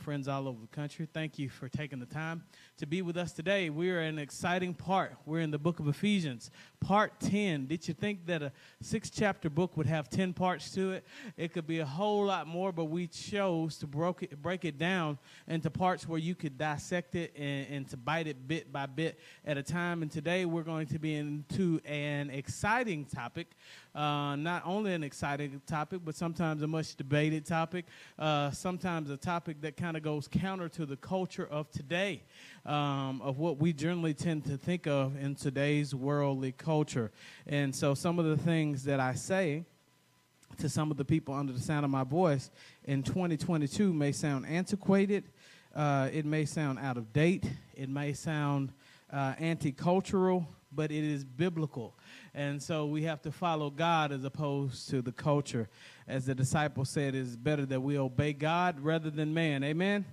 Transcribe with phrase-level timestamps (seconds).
[0.00, 1.06] friends all over the country.
[1.12, 2.42] Thank you for taking the time
[2.78, 3.68] to be with us today.
[3.68, 5.14] We are in an exciting part.
[5.26, 7.66] We're in the book of Ephesians, part 10.
[7.66, 8.50] Did you think that a
[8.80, 11.06] six chapter book would have 10 parts to it?
[11.36, 14.78] It could be a whole lot more, but we chose to broke it, break it
[14.78, 18.86] down into parts where you could dissect it and, and to bite it bit by
[18.86, 20.00] bit at a time.
[20.00, 23.48] And today we're going to be into an exciting topic.
[23.94, 27.84] Uh, not only an exciting topic, but sometimes a much debated topic.
[28.18, 32.22] Uh, sometimes a topic that kind of goes counter to the culture of today
[32.66, 37.10] um, of what we generally tend to think of in today's worldly culture.
[37.46, 39.64] And so some of the things that I say
[40.58, 42.50] to some of the people under the sound of my voice
[42.84, 45.24] in 2022 may sound antiquated.
[45.74, 47.44] Uh, it may sound out of date.
[47.74, 48.72] It may sound
[49.12, 51.96] uh, anti cultural, but it is biblical.
[52.34, 55.68] And so we have to follow God as opposed to the culture.
[56.06, 59.64] As the disciple said, it is better that we obey God rather than man.
[59.64, 60.04] Amen?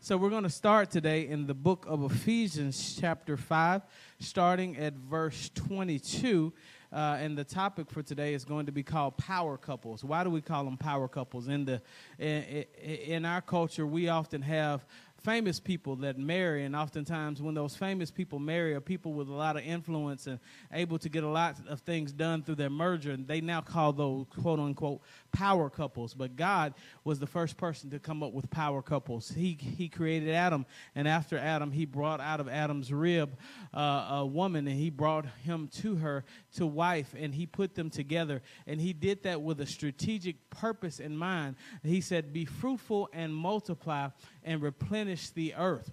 [0.00, 3.82] So we're going to start today in the book of Ephesians, chapter 5,
[4.20, 6.52] starting at verse 22.
[6.90, 10.04] Uh, and the topic for today is going to be called power couples.
[10.04, 11.48] Why do we call them power couples?
[11.48, 11.82] In the
[12.18, 14.86] in, in our culture, we often have
[15.22, 19.32] famous people that marry, and oftentimes when those famous people marry are people with a
[19.32, 20.38] lot of influence and
[20.72, 23.92] able to get a lot of things done through their merger, and they now call
[23.92, 25.00] those quote unquote
[25.32, 26.14] power couples.
[26.14, 29.30] But God was the first person to come up with power couples.
[29.30, 33.36] He He created Adam, and after Adam, He brought out of Adam's rib
[33.74, 36.24] uh, a woman, and He brought him to her
[36.56, 41.00] to wife, and He put them together, and He did that with a strategic purpose
[41.00, 41.56] in mind.
[41.82, 44.08] He said, "Be fruitful and multiply."
[44.48, 45.92] and replenish the earth.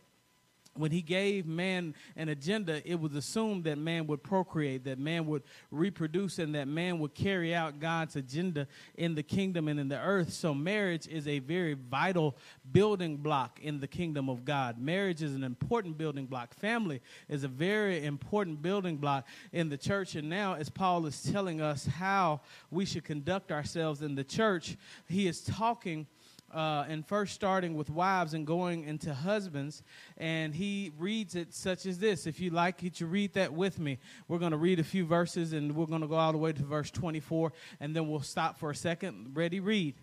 [0.77, 5.25] When he gave man an agenda, it was assumed that man would procreate, that man
[5.27, 9.87] would reproduce, and that man would carry out God's agenda in the kingdom and in
[9.87, 10.33] the earth.
[10.33, 12.35] So, marriage is a very vital
[12.71, 14.77] building block in the kingdom of God.
[14.77, 16.53] Marriage is an important building block.
[16.53, 20.15] Family is a very important building block in the church.
[20.15, 24.75] And now, as Paul is telling us how we should conduct ourselves in the church,
[25.07, 26.07] he is talking
[26.55, 29.83] uh, and first starting with wives and going into husbands.
[30.17, 32.25] And he reads it such as this.
[32.25, 33.99] If you like it, you read that with me.
[34.27, 36.53] We're going to read a few verses and we're going to go all the way
[36.53, 39.31] to verse 24 and then we'll stop for a second.
[39.33, 39.59] Ready?
[39.59, 39.95] Read.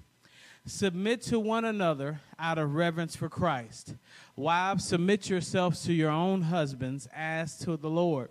[0.67, 3.97] Submit to one another out of reverence for Christ.
[4.37, 8.29] Wives, submit yourselves to your own husbands as to the Lord.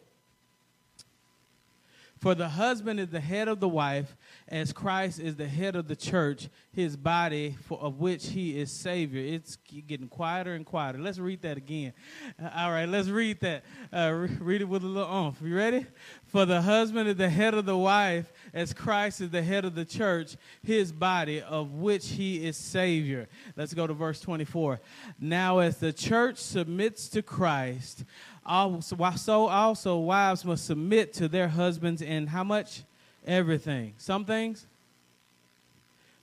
[2.22, 4.16] For the husband is the head of the wife,
[4.48, 8.72] as Christ is the head of the church, his body, for, of which he is
[8.72, 9.24] Savior.
[9.24, 9.56] It's
[9.88, 11.00] getting quieter and quieter.
[11.00, 11.94] Let's read that again.
[12.40, 13.64] Uh, all right, let's read that.
[13.92, 15.42] Uh, re- read it with a little oomph.
[15.42, 15.88] You ready?
[16.28, 19.76] For the husband is the head of the wife, as Christ is the head of
[19.76, 23.30] the church, his body, of which he is Savior.
[23.56, 24.80] Let's go to verse 24.
[25.20, 28.04] Now, as the church submits to Christ,
[28.46, 32.84] so also wives must submit to their husbands in how much?
[33.26, 33.94] Everything.
[33.98, 34.66] Some things,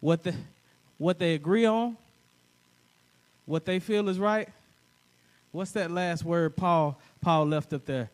[0.01, 0.35] what the
[0.99, 1.97] what they agree on,
[3.47, 4.49] what they feel is right.
[5.53, 8.11] What's that last word Paul Paul left up there?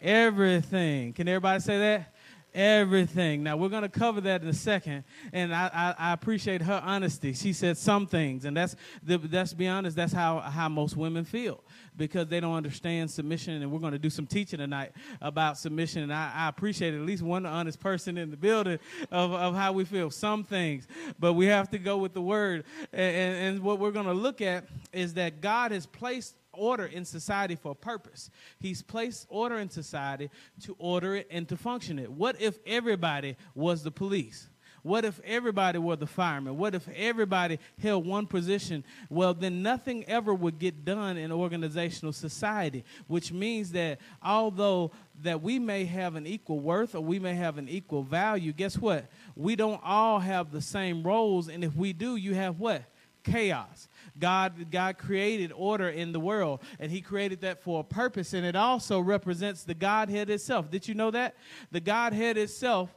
[0.00, 1.12] Everything.
[1.12, 2.12] Can everybody say that?
[2.56, 3.42] Everything.
[3.42, 6.82] Now, we're going to cover that in a second, and I, I, I, appreciate her
[6.82, 7.34] honesty.
[7.34, 11.24] She said some things, and that's, the, that's be honest, that's how, how most women
[11.24, 11.62] feel
[11.96, 13.62] because they don't understand submission.
[13.62, 16.02] And we're going to do some teaching tonight about submission.
[16.02, 18.78] And I, I appreciate at least one honest person in the building
[19.10, 20.10] of, of how we feel.
[20.10, 20.88] Some things,
[21.18, 22.64] but we have to go with the word.
[22.92, 26.86] And, and, and what we're going to look at is that God has placed order
[26.86, 28.30] in society for a purpose.
[28.58, 30.30] He's placed order in society
[30.62, 32.10] to order it and to function it.
[32.10, 34.48] What if everybody was the police?
[34.86, 36.58] What if everybody were the fireman?
[36.58, 38.84] What if everybody held one position?
[39.10, 44.92] Well, then nothing ever would get done in organizational society, which means that although
[45.22, 48.78] that we may have an equal worth or we may have an equal value, guess
[48.78, 49.06] what?
[49.34, 52.84] We don't all have the same roles, and if we do, you have what?
[53.26, 53.88] Chaos.
[54.18, 58.46] God, God created order in the world, and He created that for a purpose, and
[58.46, 60.70] it also represents the Godhead itself.
[60.70, 61.34] Did you know that?
[61.70, 62.94] The Godhead itself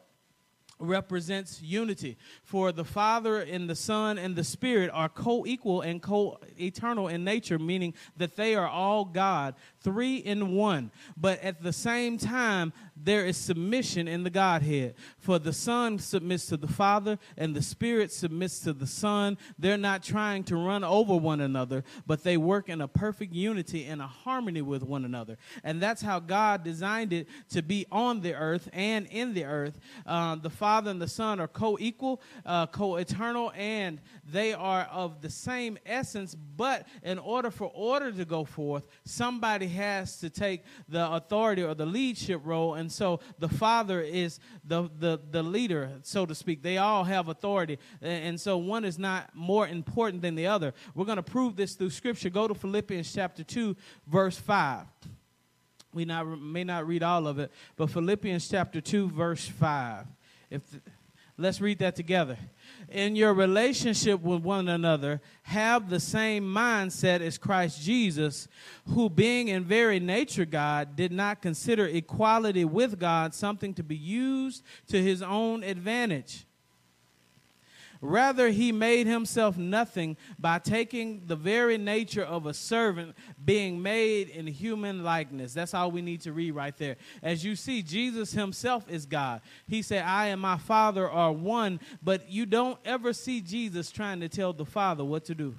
[0.79, 2.17] represents unity.
[2.43, 7.07] For the Father and the Son and the Spirit are co equal and co eternal
[7.09, 10.91] in nature, meaning that they are all God, three in one.
[11.17, 14.95] But at the same time, there is submission in the Godhead.
[15.17, 19.37] For the Son submits to the Father, and the Spirit submits to the Son.
[19.57, 23.85] They're not trying to run over one another, but they work in a perfect unity
[23.85, 25.37] and a harmony with one another.
[25.63, 29.79] And that's how God designed it to be on the earth and in the earth.
[30.05, 34.83] Uh, the Father and the Son are co equal, uh, co eternal, and they are
[34.91, 36.35] of the same essence.
[36.35, 41.73] But in order for order to go forth, somebody has to take the authority or
[41.73, 42.75] the leadership role.
[42.75, 46.61] And so the Father is the, the, the leader, so to speak.
[46.61, 47.79] They all have authority.
[48.01, 50.73] And so one is not more important than the other.
[50.95, 52.29] We're going to prove this through Scripture.
[52.29, 53.75] Go to Philippians chapter 2,
[54.07, 54.85] verse 5.
[55.93, 60.05] We not, may not read all of it, but Philippians chapter 2, verse 5.
[60.49, 60.61] If,
[61.39, 62.37] let's read that together
[62.91, 68.47] in your relationship with one another, have the same mindset as Christ Jesus,
[68.87, 73.95] who, being in very nature God, did not consider equality with God something to be
[73.95, 76.45] used to his own advantage.
[78.01, 83.13] Rather, he made himself nothing by taking the very nature of a servant,
[83.43, 85.53] being made in human likeness.
[85.53, 86.95] That's all we need to read right there.
[87.21, 89.41] As you see, Jesus himself is God.
[89.67, 94.21] He said, I and my Father are one, but you don't ever see Jesus trying
[94.21, 95.55] to tell the Father what to do.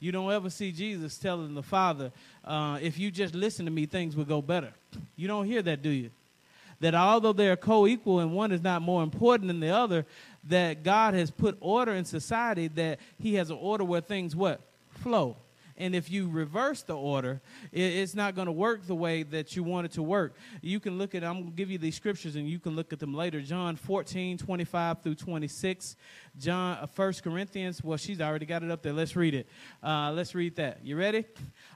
[0.00, 2.12] You don't ever see Jesus telling the Father,
[2.44, 4.72] uh, if you just listen to me, things will go better.
[5.16, 6.10] You don't hear that, do you?
[6.80, 10.06] That although they are co equal and one is not more important than the other,
[10.44, 14.60] that God has put order in society that he has an order where things what?
[14.90, 15.36] Flow.
[15.78, 17.40] And if you reverse the order,
[17.72, 20.34] it's not going to work the way that you want it to work.
[20.60, 22.92] You can look at, I'm going to give you these scriptures and you can look
[22.92, 23.40] at them later.
[23.40, 25.96] John 14, 25 through 26.
[26.36, 28.92] John, uh, 1 Corinthians, well, she's already got it up there.
[28.92, 29.48] Let's read it.
[29.80, 30.84] Uh, let's read that.
[30.84, 31.24] You ready?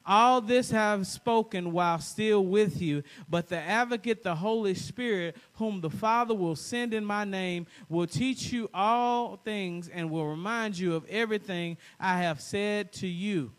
[0.04, 5.80] All this have spoken while still with you, but the advocate, the Holy Spirit, whom
[5.80, 10.76] the Father will send in my name, will teach you all things and will remind
[10.76, 13.52] you of everything I have said to you.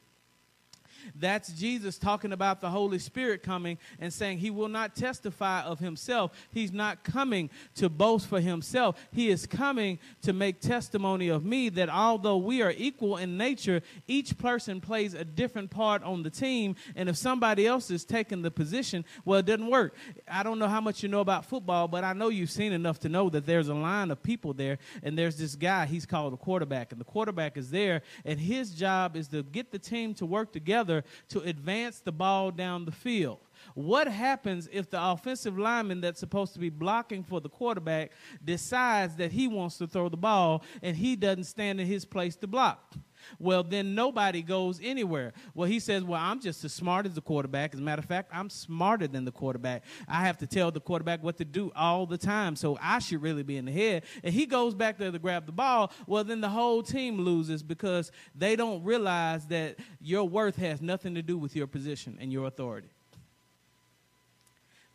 [1.16, 5.80] That's Jesus talking about the Holy Spirit coming and saying he will not testify of
[5.80, 6.32] himself.
[6.52, 8.96] He's not coming to boast for himself.
[9.12, 13.82] He is coming to make testimony of me that although we are equal in nature,
[14.08, 16.76] each person plays a different part on the team.
[16.96, 19.96] And if somebody else is taking the position, well, it doesn't work.
[20.28, 23.00] I don't know how much you know about football, but I know you've seen enough
[23.00, 26.34] to know that there's a line of people there, and there's this guy, he's called
[26.34, 30.14] a quarterback, and the quarterback is there, and his job is to get the team
[30.14, 30.93] to work together
[31.30, 33.40] to advance the ball down the field.
[33.74, 38.12] What happens if the offensive lineman that's supposed to be blocking for the quarterback
[38.44, 42.36] decides that he wants to throw the ball and he doesn't stand in his place
[42.38, 42.94] to block?
[43.40, 45.34] Well, then nobody goes anywhere.
[45.54, 47.74] Well, he says, Well, I'm just as smart as the quarterback.
[47.74, 49.84] As a matter of fact, I'm smarter than the quarterback.
[50.08, 53.22] I have to tell the quarterback what to do all the time, so I should
[53.22, 54.04] really be in the head.
[54.24, 55.92] And he goes back there to grab the ball.
[56.08, 61.16] Well, then the whole team loses because they don't realize that your worth has nothing
[61.16, 62.90] to do with your position and your authority.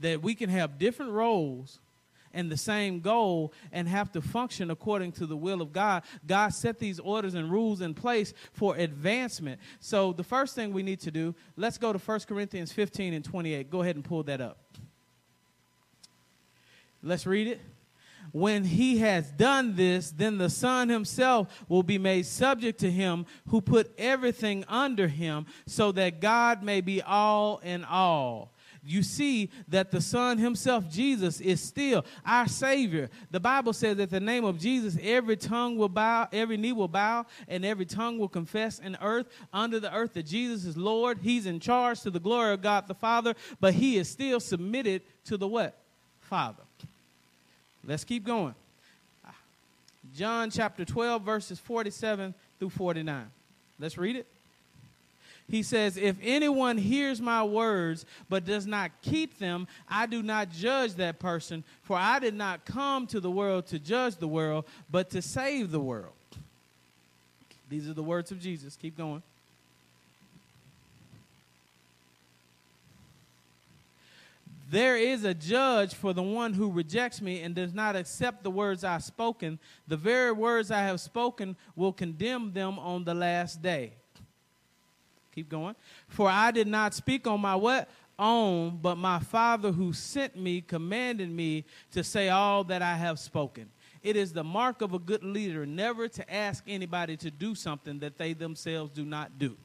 [0.00, 1.80] That we can have different roles
[2.32, 6.02] and the same goal and have to function according to the will of God.
[6.26, 9.60] God set these orders and rules in place for advancement.
[9.80, 13.25] So the first thing we need to do, let's go to 1 Corinthians 15 and
[13.25, 13.70] 28.
[13.70, 14.58] Go ahead and pull that up.
[17.02, 17.60] Let's read it.
[18.32, 23.25] When he has done this, then the Son himself will be made subject to him
[23.48, 28.52] who put everything under him, so that God may be all in all
[28.88, 33.11] you see that the Son Himself, Jesus, is still our Savior.
[33.31, 36.88] The Bible says that the name of Jesus, every tongue will bow, every knee will
[36.88, 41.18] bow, and every tongue will confess in earth, under the earth, that Jesus is Lord.
[41.23, 45.02] He's in charge to the glory of God the Father, but He is still submitted
[45.26, 45.76] to the what?
[46.21, 46.62] Father.
[47.85, 48.54] Let's keep going.
[50.14, 53.30] John chapter 12, verses 47 through 49.
[53.78, 54.26] Let's read it.
[55.49, 60.50] He says, If anyone hears my words but does not keep them, I do not
[60.50, 64.67] judge that person, for I did not come to the world to judge the world,
[64.90, 66.12] but to save the world.
[67.71, 68.76] These are the words of Jesus.
[68.76, 69.23] Keep going.
[74.71, 78.50] There is a judge for the one who rejects me and does not accept the
[78.50, 79.59] words I've spoken.
[79.87, 83.93] The very words I have spoken will condemn them on the last day.
[85.38, 85.76] Keep going.
[86.09, 87.88] For I did not speak on my what?
[88.18, 93.21] Own, but my Father who sent me commanded me to say all that I have
[93.21, 93.68] spoken.
[94.02, 98.00] It is the mark of a good leader never to ask anybody to do something
[98.00, 99.57] that they themselves do not do.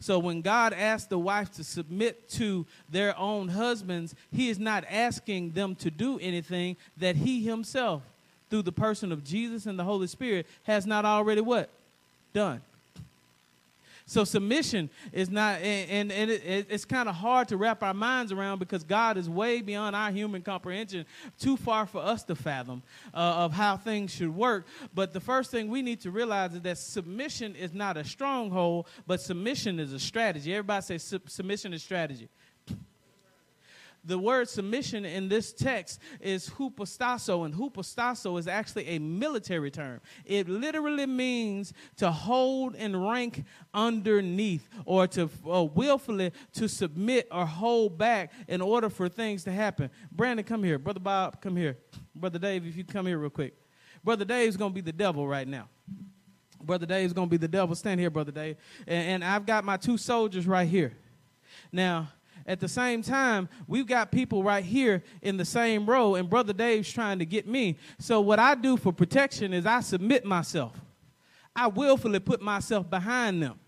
[0.00, 4.84] So when God asked the wife to submit to their own husbands, he is not
[4.90, 8.02] asking them to do anything that he himself,
[8.50, 11.70] through the person of Jesus and the Holy Spirit, has not already what?
[12.34, 12.60] Done.
[14.08, 18.30] So submission is not, and, and it, it's kind of hard to wrap our minds
[18.30, 21.06] around because God is way beyond our human comprehension,
[21.40, 24.68] too far for us to fathom uh, of how things should work.
[24.94, 28.86] But the first thing we need to realize is that submission is not a stronghold,
[29.08, 30.54] but submission is a strategy.
[30.54, 32.28] Everybody say submission is strategy
[34.06, 40.00] the word submission in this text is hupostasso, and hupostasso is actually a military term.
[40.24, 43.44] It literally means to hold and rank
[43.74, 49.52] underneath, or to uh, willfully to submit or hold back in order for things to
[49.52, 49.90] happen.
[50.12, 50.78] Brandon, come here.
[50.78, 51.76] Brother Bob, come here.
[52.14, 53.54] Brother Dave, if you come here real quick.
[54.04, 55.68] Brother Dave's to be the devil right now.
[56.62, 57.74] Brother Dave's to be the devil.
[57.74, 58.56] Stand here, Brother Dave.
[58.86, 60.92] And, and I've got my two soldiers right here.
[61.72, 62.08] Now,
[62.46, 66.52] at the same time, we've got people right here in the same row, and Brother
[66.52, 67.76] Dave's trying to get me.
[67.98, 70.80] So, what I do for protection is I submit myself.
[71.54, 73.58] I willfully put myself behind them.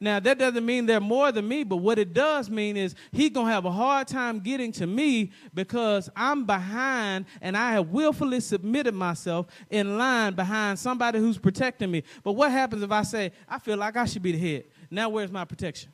[0.00, 3.30] Now, that doesn't mean they're more than me, but what it does mean is he's
[3.30, 7.90] going to have a hard time getting to me because I'm behind and I have
[7.90, 12.02] willfully submitted myself in line behind somebody who's protecting me.
[12.24, 14.64] But what happens if I say, I feel like I should be the head?
[14.90, 15.92] Now, where's my protection?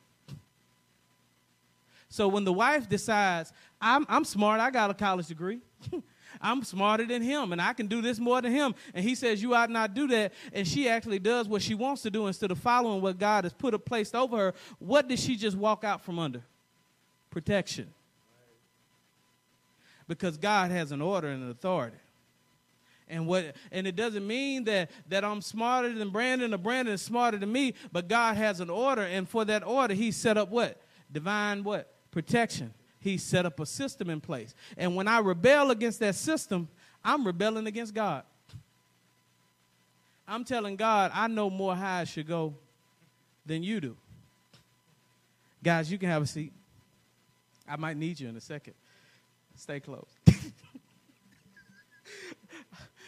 [2.09, 5.59] So when the wife decides, I'm, I'm smart, I got a college degree.
[6.41, 8.75] I'm smarter than him and I can do this more than him.
[8.93, 10.33] And he says, You ought not do that.
[10.53, 13.53] And she actually does what she wants to do instead of following what God has
[13.53, 14.53] put a placed over her.
[14.79, 16.41] What did she just walk out from under?
[17.29, 17.93] Protection.
[20.07, 21.97] Because God has an order and an authority.
[23.07, 27.01] And what and it doesn't mean that that I'm smarter than Brandon or Brandon is
[27.01, 30.49] smarter than me, but God has an order, and for that order, He set up
[30.49, 30.79] what?
[31.11, 31.91] Divine what?
[32.11, 32.73] Protection.
[32.99, 34.53] He set up a system in place.
[34.77, 36.67] And when I rebel against that system,
[37.03, 38.23] I'm rebelling against God.
[40.27, 42.53] I'm telling God, I know more how I should go
[43.45, 43.97] than you do.
[45.63, 46.53] Guys, you can have a seat.
[47.67, 48.73] I might need you in a second.
[49.55, 50.07] Stay close.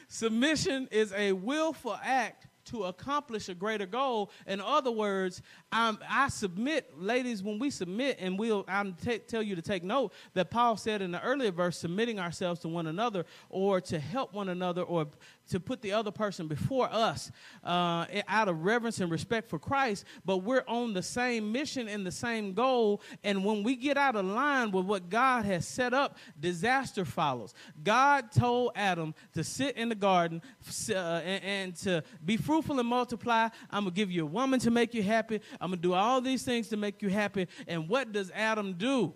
[0.08, 4.32] Submission is a willful act to accomplish a greater goal.
[4.48, 9.44] In other words, I'm, i submit, ladies, when we submit, and we'll I'm t- tell
[9.44, 12.88] you to take note that Paul said in the earlier verse, submitting ourselves to one
[12.88, 15.08] another or to help one another or
[15.50, 17.30] to put the other person before us
[17.64, 22.06] uh, out of reverence and respect for Christ, but we're on the same mission and
[22.06, 23.02] the same goal.
[23.24, 27.54] And when we get out of line with what God has set up, disaster follows.
[27.84, 30.42] God told Adam to sit in the garden
[30.90, 33.50] uh, and, and to be fruitful and multiply.
[33.70, 35.42] I'm going to give you a woman to make you happy.
[35.60, 37.48] I'm going to do all these things to make you happy.
[37.68, 39.14] And what does Adam do?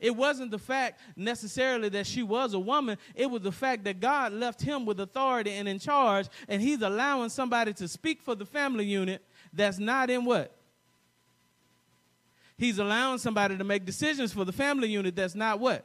[0.00, 4.00] It wasn't the fact necessarily that she was a woman, it was the fact that
[4.00, 8.34] God left him with authority and in charge, and he's allowing somebody to speak for
[8.34, 10.52] the family unit that's not in what?
[12.58, 15.84] He's allowing somebody to make decisions for the family unit that's not what?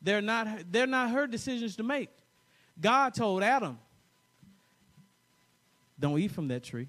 [0.00, 2.10] They're not, they're not her decisions to make.
[2.82, 3.78] God told Adam,
[5.98, 6.88] don't eat from that tree.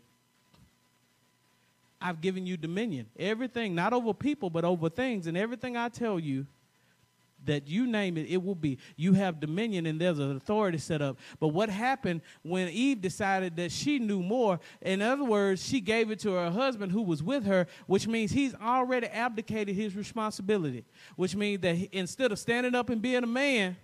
[2.01, 3.05] I've given you dominion.
[3.17, 5.27] Everything, not over people, but over things.
[5.27, 6.45] And everything I tell you,
[7.45, 8.77] that you name it, it will be.
[8.95, 11.17] You have dominion and there's an authority set up.
[11.39, 14.59] But what happened when Eve decided that she knew more?
[14.81, 18.31] In other words, she gave it to her husband who was with her, which means
[18.31, 20.85] he's already abdicated his responsibility,
[21.15, 23.75] which means that he, instead of standing up and being a man,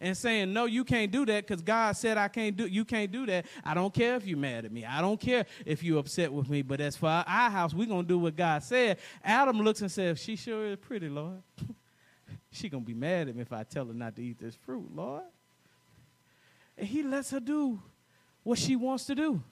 [0.00, 3.10] and saying, No, you can't do that because God said I can't do you can't
[3.10, 3.46] do that.
[3.64, 4.84] I don't care if you're mad at me.
[4.84, 6.62] I don't care if you're upset with me.
[6.62, 8.98] But as for our house, we're gonna do what God said.
[9.24, 11.42] Adam looks and says, She sure is pretty, Lord.
[12.52, 14.88] she gonna be mad at me if I tell her not to eat this fruit,
[14.94, 15.22] Lord.
[16.76, 17.80] And he lets her do
[18.42, 19.42] what she wants to do.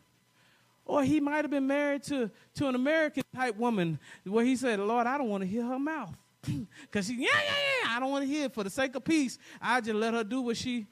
[0.84, 4.80] Or he might have been married to, to an American type woman where he said,
[4.80, 6.16] Lord, I don't want to hear her mouth.
[6.82, 7.52] Because she, yeah, yeah,
[7.82, 8.54] yeah, I don't want to hear it.
[8.54, 10.86] For the sake of peace, I just let her do what she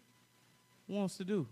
[0.89, 1.47] wants to do.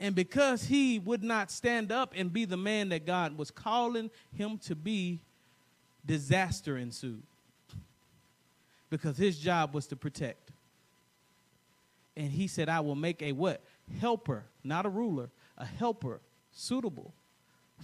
[0.00, 4.10] And because he would not stand up and be the man that God was calling
[4.32, 5.20] him to be,
[6.06, 7.22] disaster ensued.
[8.90, 10.52] Because his job was to protect.
[12.16, 13.62] And he said, I will make a what?
[14.00, 16.20] Helper, not a ruler, a helper
[16.52, 17.12] suitable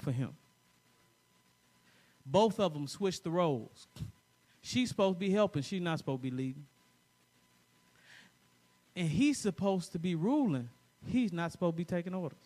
[0.03, 0.31] for him.
[2.27, 3.87] Both of them switched the roles.
[4.67, 5.61] She's supposed to be helping.
[5.61, 6.65] She's not supposed to be leading.
[8.97, 10.71] And he's supposed to be ruling.
[11.07, 12.39] He's not supposed to be taking orders.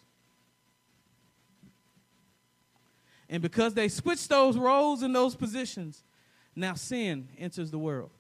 [3.31, 6.03] And because they switched those roles and those positions,
[6.57, 8.11] now sin enters the world.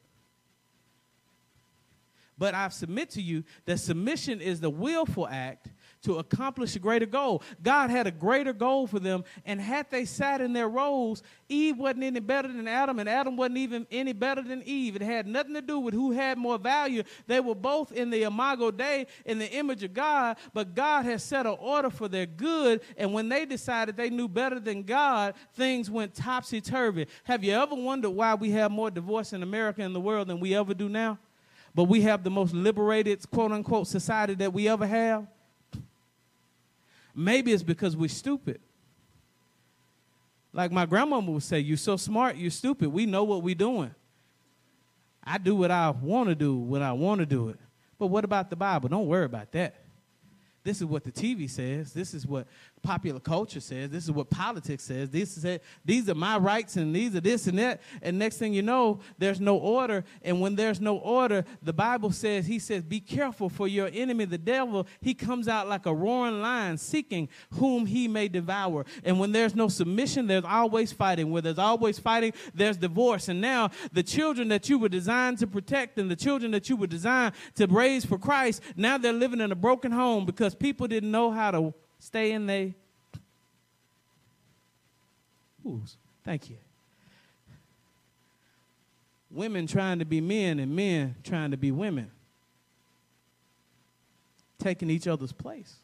[2.38, 5.70] But I submit to you that submission is the willful act
[6.02, 7.42] to accomplish a greater goal.
[7.62, 11.78] God had a greater goal for them, and had they sat in their roles, Eve
[11.78, 14.96] wasn't any better than Adam, and Adam wasn't even any better than Eve.
[14.96, 17.02] It had nothing to do with who had more value.
[17.26, 21.20] They were both in the imago Dei, in the image of God, but God had
[21.20, 25.34] set an order for their good, and when they decided they knew better than God,
[25.54, 27.06] things went topsy turvy.
[27.24, 30.40] Have you ever wondered why we have more divorce in America and the world than
[30.40, 31.18] we ever do now?
[31.74, 35.28] but we have the most liberated, quote unquote, society that we ever have?
[37.18, 38.60] Maybe it's because we're stupid.
[40.52, 42.90] Like my grandmama would say, You're so smart, you're stupid.
[42.90, 43.92] We know what we're doing.
[45.24, 47.58] I do what I want to do when I want to do it.
[47.98, 48.88] But what about the Bible?
[48.88, 49.74] Don't worry about that.
[50.62, 51.92] This is what the TV says.
[51.92, 52.46] This is what
[52.82, 53.90] popular culture says.
[53.90, 55.10] This is what politics says.
[55.10, 55.62] This is it.
[55.84, 57.80] these are my rights and these are this and that.
[58.02, 60.04] And next thing you know, there's no order.
[60.22, 64.24] And when there's no order, the Bible says, He says, Be careful for your enemy,
[64.24, 64.86] the devil.
[65.00, 68.84] He comes out like a roaring lion, seeking whom he may devour.
[69.04, 71.30] And when there's no submission, there's always fighting.
[71.30, 73.28] Where there's always fighting, there's divorce.
[73.28, 76.76] And now the children that you were designed to protect and the children that you
[76.76, 80.86] were designed to raise for Christ, now they're living in a broken home because people
[80.86, 82.74] didn't know how to stay in they.
[85.66, 85.82] Ooh,
[86.24, 86.56] thank you.
[89.30, 92.10] Women trying to be men and men trying to be women.
[94.58, 95.76] Taking each other's place.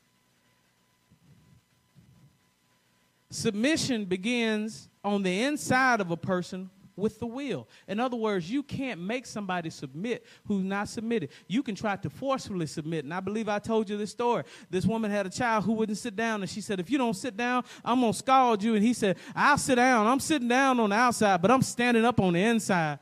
[3.31, 7.69] Submission begins on the inside of a person with the will.
[7.89, 11.31] In other words, you can't make somebody submit who's not submitted.
[11.47, 13.05] You can try to forcefully submit.
[13.05, 14.45] And I believe I told you this story.
[14.71, 17.15] This woman had a child who wouldn't sit down, and she said, If you don't
[17.15, 18.75] sit down, I'm going to scald you.
[18.75, 20.07] And he said, I'll sit down.
[20.07, 22.99] I'm sitting down on the outside, but I'm standing up on the inside.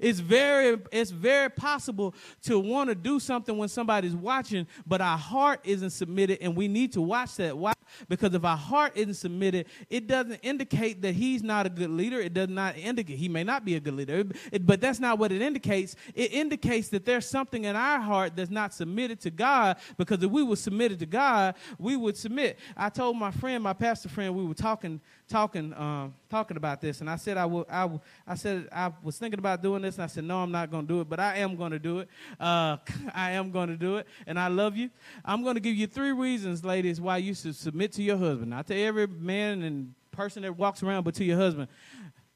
[0.00, 5.16] It's very, it's very possible to want to do something when somebody's watching, but our
[5.16, 7.56] heart isn't submitted, and we need to watch that.
[7.56, 7.72] Why?
[8.08, 12.20] Because if our heart isn't submitted, it doesn't indicate that he's not a good leader.
[12.20, 14.24] It does not indicate he may not be a good leader,
[14.62, 15.96] but that's not what it indicates.
[16.14, 19.76] It indicates that there's something in our heart that's not submitted to God.
[19.96, 22.58] Because if we were submitted to God, we would submit.
[22.76, 27.00] I told my friend, my pastor friend, we were talking talking um, talking about this,
[27.00, 30.38] and I said I said I was thinking about doing this, and I said no,
[30.38, 32.08] I'm not going to do it, but I am going to do it.
[32.38, 32.76] Uh,
[33.14, 34.90] I am going to do it, and I love you.
[35.24, 38.50] I'm going to give you three reasons, ladies, why you should submit to your husband.
[38.50, 41.68] Not to every man and person that walks around, but to your husband.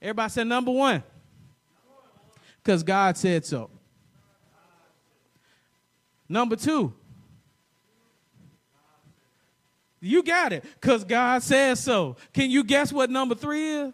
[0.00, 1.02] Everybody said number one,
[2.62, 3.70] because God said so.
[6.28, 6.92] Number two,
[10.00, 12.16] you got it, because God says so.
[12.32, 13.92] Can you guess what number three is?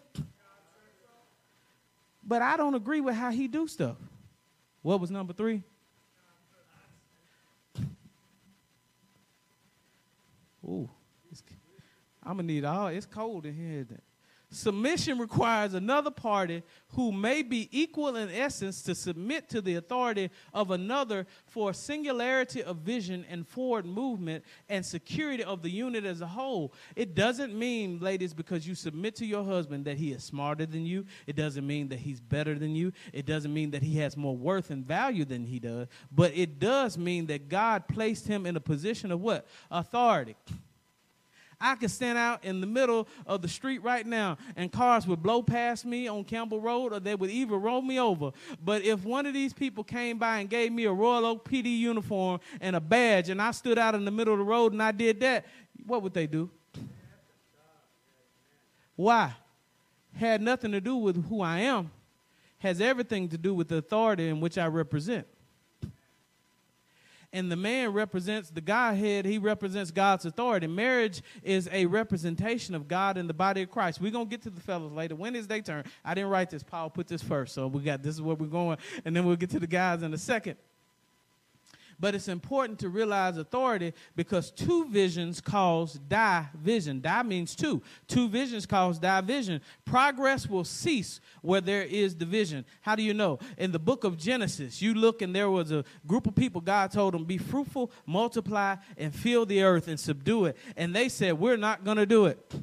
[2.23, 3.95] But I don't agree with how he do stuff.
[4.81, 5.63] What was number three?
[10.65, 10.89] Ooh,
[12.27, 12.87] I'm gonna need all.
[12.87, 13.87] It's cold in here.
[14.49, 20.29] Submission requires another party who may be equal in essence to submit to the authority
[20.53, 26.21] of another for singularity of vision and forward movement and security of the unit as
[26.21, 26.73] a whole.
[26.95, 30.85] It doesn't mean, ladies, because you submit to your husband that he is smarter than
[30.85, 31.05] you.
[31.27, 32.93] It doesn't mean that he's better than you.
[33.11, 35.87] It doesn't mean that he has more worth and value than he does.
[36.09, 39.45] But it does mean that God placed him in a position of what?
[39.71, 40.35] Authority.
[41.59, 45.23] I could stand out in the middle of the street right now and cars would
[45.23, 48.31] blow past me on Campbell Road or they would even roll me over.
[48.63, 51.77] But if one of these people came by and gave me a Royal Oak PD
[51.77, 54.83] uniform and a badge and I stood out in the middle of the road and
[54.83, 55.45] I did that,
[55.85, 56.49] what would they do?
[58.95, 59.33] Why?
[60.15, 61.91] Had nothing to do with who I am,
[62.59, 65.27] has everything to do with the authority in which I represent
[67.37, 69.25] and the man represents the Godhead.
[69.25, 70.65] He represents God's authority.
[70.65, 74.01] Marriage is a representation of God in the body of Christ.
[74.01, 75.15] We're going to get to the fellows later.
[75.15, 75.83] When is their turn?
[76.03, 76.63] I didn't write this.
[76.63, 77.53] Paul put this first.
[77.53, 78.79] So we got this is where we're going.
[79.05, 80.57] And then we'll get to the guys in a second.
[81.99, 87.01] But it's important to realize authority because two visions cause division.
[87.01, 87.81] Die means two.
[88.07, 89.61] Two visions cause division.
[89.83, 92.65] Progress will cease where there is division.
[92.81, 93.39] How do you know?
[93.57, 96.91] In the book of Genesis, you look and there was a group of people, God
[96.91, 100.57] told them, be fruitful, multiply, and fill the earth and subdue it.
[100.75, 102.53] And they said, we're not going to do it.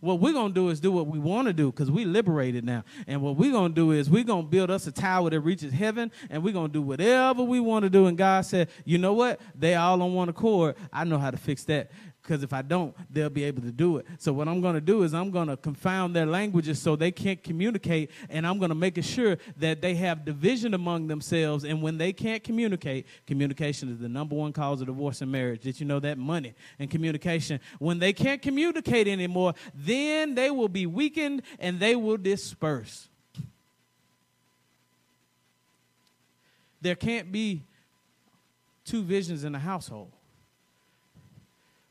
[0.00, 2.64] What we're going to do is do what we want to do because we liberated
[2.64, 2.84] now.
[3.06, 5.40] And what we're going to do is we're going to build us a tower that
[5.40, 8.06] reaches heaven and we're going to do whatever we want to do.
[8.06, 9.40] And God said, you know what?
[9.54, 10.76] They all on one accord.
[10.92, 11.90] I know how to fix that.
[12.24, 14.06] Because if I don't, they'll be able to do it.
[14.18, 17.12] So what I'm going to do is I'm going to confound their languages so they
[17.12, 21.64] can't communicate, and I'm going to make sure that they have division among themselves.
[21.64, 25.60] And when they can't communicate, communication is the number one cause of divorce and marriage.
[25.60, 26.16] Did you know that?
[26.16, 27.60] Money and communication.
[27.78, 33.08] When they can't communicate anymore, then they will be weakened and they will disperse.
[36.80, 37.64] There can't be
[38.86, 40.10] two visions in a household.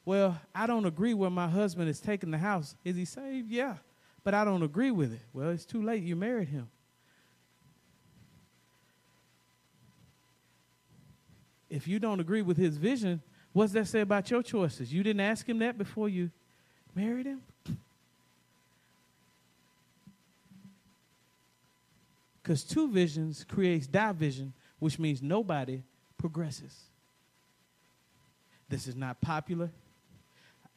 [0.05, 2.75] Well, I don't agree where my husband is taking the house.
[2.83, 3.49] Is he saved?
[3.49, 3.75] Yeah.
[4.23, 5.21] But I don't agree with it.
[5.33, 6.03] Well, it's too late.
[6.03, 6.69] You married him.
[11.69, 14.93] If you don't agree with his vision, what's that say about your choices?
[14.93, 16.29] You didn't ask him that before you
[16.95, 17.41] married him?
[22.41, 25.81] Because two visions creates division, which means nobody
[26.17, 26.77] progresses.
[28.67, 29.71] This is not popular.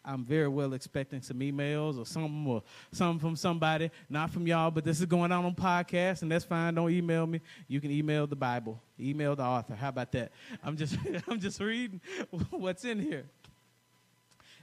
[0.06, 4.70] I'm very well expecting some emails or something or something from somebody, not from y'all,
[4.70, 6.74] but this is going on on podcast, and that's fine.
[6.74, 7.40] Don't email me.
[7.66, 9.74] You can email the Bible, email the author.
[9.74, 10.30] How about that?
[10.62, 10.96] I'm just
[11.28, 12.00] I'm just reading
[12.50, 13.24] what's in here.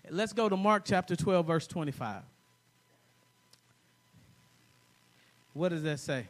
[0.10, 2.24] Let's go to Mark chapter 12, verse 25.
[5.54, 6.28] What does that say?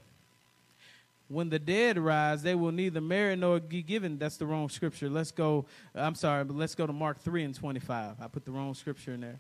[1.28, 4.18] When the dead rise, they will neither marry nor be given.
[4.18, 5.10] That's the wrong scripture.
[5.10, 5.66] Let's go.
[5.96, 8.16] I'm sorry, but let's go to Mark 3 and 25.
[8.22, 9.40] I put the wrong scripture in there.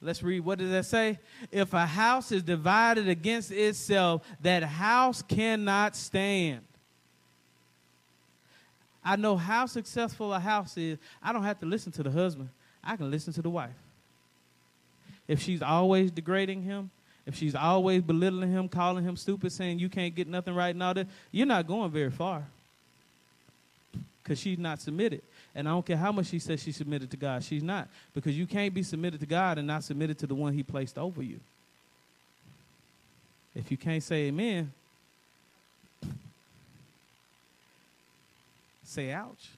[0.00, 0.40] Let's read.
[0.40, 1.18] What does that say?
[1.50, 6.60] If a house is divided against itself, that house cannot stand.
[9.04, 10.98] I know how successful a house is.
[11.22, 12.50] I don't have to listen to the husband,
[12.82, 13.70] I can listen to the wife.
[15.28, 16.90] If she's always degrading him,
[17.26, 20.94] if she's always belittling him, calling him stupid, saying you can't get nothing right all
[20.94, 22.44] that, you're not going very far.
[24.22, 25.22] Because she's not submitted.
[25.54, 27.88] And I don't care how much she says she submitted to God, she's not.
[28.14, 30.98] Because you can't be submitted to God and not submitted to the one he placed
[30.98, 31.40] over you.
[33.54, 34.70] If you can't say amen,
[38.84, 39.48] say ouch.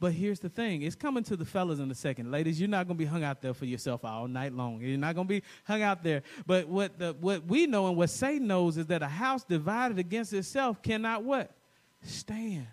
[0.00, 2.30] But here's the thing it's coming to the fellas in a second.
[2.30, 4.80] Ladies, you're not going to be hung out there for yourself all night long.
[4.80, 6.22] You're not going to be hung out there.
[6.46, 9.98] But what, the, what we know and what Satan knows is that a house divided
[9.98, 11.50] against itself cannot what?
[12.02, 12.66] Stand.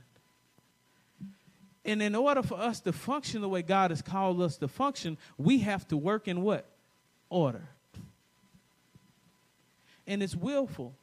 [1.84, 5.18] And in order for us to function the way God has called us to function,
[5.38, 6.66] we have to work in what?
[7.30, 7.68] Order.
[10.08, 10.94] And it's willful.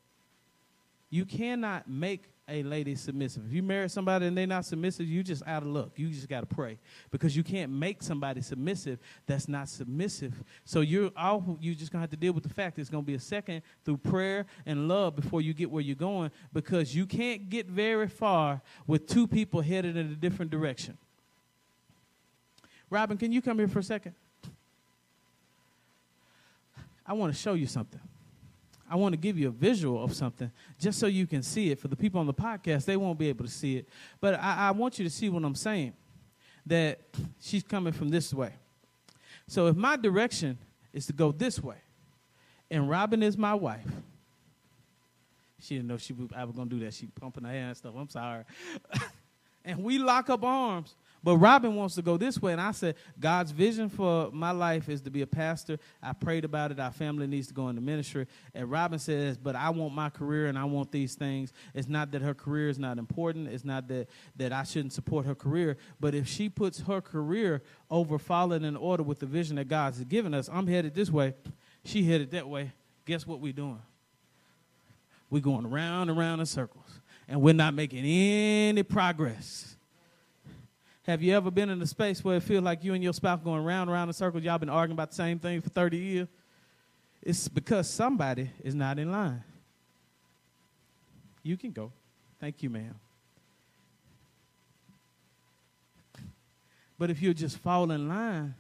[1.10, 3.44] You cannot make a lady submissive.
[3.46, 5.92] If you marry somebody and they're not submissive, you just out of luck.
[5.96, 6.78] You just got to pray
[7.10, 10.42] because you can't make somebody submissive that's not submissive.
[10.64, 13.14] So you're all you just gonna have to deal with the fact it's gonna be
[13.14, 17.48] a second through prayer and love before you get where you're going because you can't
[17.48, 20.98] get very far with two people headed in a different direction.
[22.90, 24.14] Robin, can you come here for a second?
[27.06, 28.00] I want to show you something.
[28.92, 31.78] I want to give you a visual of something just so you can see it.
[31.80, 33.88] For the people on the podcast, they won't be able to see it.
[34.20, 35.94] But I, I want you to see what I'm saying
[36.66, 37.00] that
[37.40, 38.52] she's coming from this way.
[39.46, 40.58] So if my direction
[40.92, 41.78] is to go this way,
[42.70, 43.88] and Robin is my wife,
[45.58, 46.92] she didn't know she I was going to do that.
[46.92, 47.94] She pumping her hair and stuff.
[47.96, 48.44] I'm sorry.
[49.64, 50.94] and we lock up arms.
[51.24, 52.52] But Robin wants to go this way.
[52.52, 55.78] And I said, God's vision for my life is to be a pastor.
[56.02, 56.80] I prayed about it.
[56.80, 58.26] Our family needs to go into ministry.
[58.54, 61.52] And Robin says, But I want my career and I want these things.
[61.74, 63.48] It's not that her career is not important.
[63.48, 65.76] It's not that, that I shouldn't support her career.
[66.00, 70.02] But if she puts her career over following in order with the vision that God's
[70.04, 71.34] given us, I'm headed this way.
[71.84, 72.72] She headed that way.
[73.06, 73.82] Guess what we're doing?
[75.30, 77.00] We're going around and around in circles.
[77.28, 79.76] And we're not making any progress.
[81.04, 83.40] Have you ever been in a space where it feels like you and your spouse
[83.42, 84.44] going round and round in circles?
[84.44, 86.28] Y'all been arguing about the same thing for 30 years?
[87.20, 89.42] It's because somebody is not in line.
[91.42, 91.92] You can go.
[92.40, 92.94] Thank you, ma'am.
[96.98, 98.54] But if you just fall in line,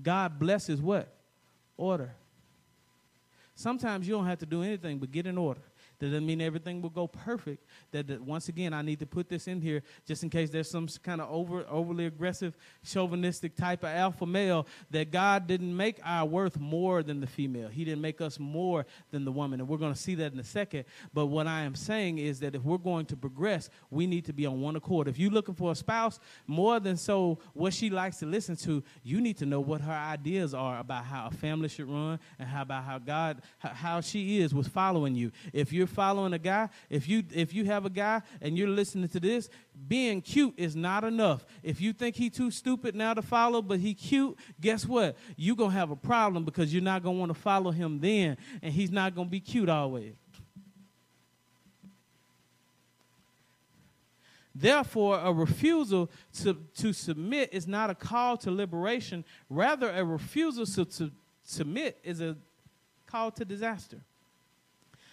[0.00, 1.08] God blesses what?
[1.76, 2.14] Order.
[3.56, 5.60] Sometimes you don't have to do anything but get in order.
[6.02, 7.64] That doesn't mean everything will go perfect.
[7.92, 10.68] That, that, once again, I need to put this in here just in case there's
[10.68, 14.66] some kind of over overly aggressive, chauvinistic type of alpha male.
[14.90, 17.68] That God didn't make our worth more than the female.
[17.68, 20.40] He didn't make us more than the woman, and we're going to see that in
[20.40, 20.86] a second.
[21.14, 24.32] But what I am saying is that if we're going to progress, we need to
[24.32, 25.06] be on one accord.
[25.06, 28.82] If you're looking for a spouse, more than so what she likes to listen to,
[29.04, 32.48] you need to know what her ideas are about how a family should run and
[32.48, 35.30] how about how God how she is with following you.
[35.52, 39.08] If you're following a guy, if you if you have a guy and you're listening
[39.08, 39.48] to this,
[39.88, 41.44] being cute is not enough.
[41.62, 45.16] If you think he too stupid now to follow, but he cute, guess what?
[45.36, 48.72] You're gonna have a problem because you're not gonna want to follow him then, and
[48.72, 50.14] he's not gonna be cute always.
[54.54, 56.10] Therefore, a refusal
[56.42, 59.24] to, to submit is not a call to liberation.
[59.48, 61.10] Rather, a refusal to, to
[61.42, 62.36] submit is a
[63.06, 64.02] call to disaster.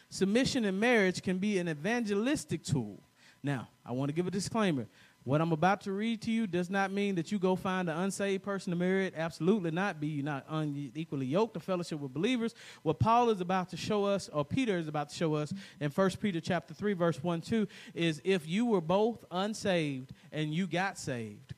[0.10, 3.04] Submission in marriage can be an evangelistic tool.
[3.43, 4.88] Now, I want to give a disclaimer.
[5.24, 7.98] What I'm about to read to you does not mean that you go find an
[7.98, 9.13] unsaved person to marry it.
[9.15, 10.00] Absolutely not.
[10.00, 12.56] Be you not unequally yoked to fellowship with believers.
[12.84, 15.91] What Paul is about to show us, or Peter is about to show us in
[15.91, 20.65] 1 Peter chapter 3, verse 1, 2, is if you were both unsaved and you
[20.65, 21.54] got saved,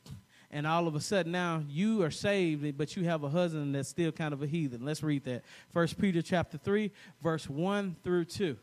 [0.52, 3.90] and all of a sudden now you are saved, but you have a husband that's
[3.90, 4.86] still kind of a heathen.
[4.86, 5.44] Let's read that.
[5.74, 6.92] First Peter chapter 3,
[7.24, 8.58] verse 1 through 2.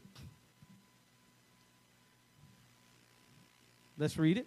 [3.98, 4.46] Let's read it.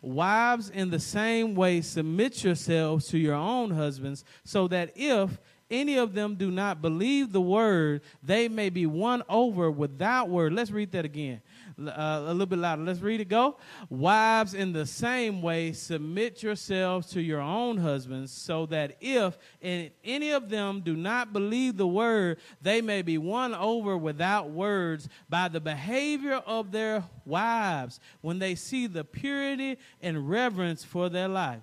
[0.00, 5.38] Wives, in the same way, submit yourselves to your own husbands, so that if
[5.74, 10.52] any of them do not believe the word, they may be won over without word.
[10.52, 11.42] Let's read that again
[11.78, 12.82] uh, a little bit louder.
[12.82, 13.28] Let's read it.
[13.28, 13.56] Go.
[13.90, 20.30] Wives, in the same way, submit yourselves to your own husbands, so that if any
[20.30, 25.48] of them do not believe the word, they may be won over without words by
[25.48, 31.62] the behavior of their wives when they see the purity and reverence for their life.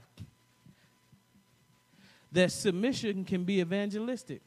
[2.31, 4.41] That submission can be evangelistic.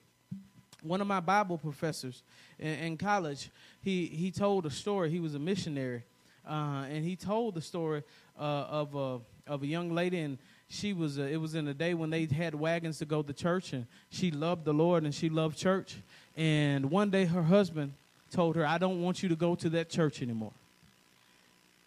[0.82, 2.22] One of my Bible professors
[2.58, 3.50] in, in college,
[3.82, 5.10] he, he told a story.
[5.10, 6.02] He was a missionary.
[6.46, 8.02] Uh, and he told the story
[8.38, 9.20] uh, of, a,
[9.50, 10.36] of a young lady, and
[10.68, 13.32] she was, uh, it was in a day when they had wagons to go to
[13.32, 15.96] church, and she loved the Lord and she loved church.
[16.36, 17.94] And one day her husband
[18.30, 20.52] told her, I don't want you to go to that church anymore.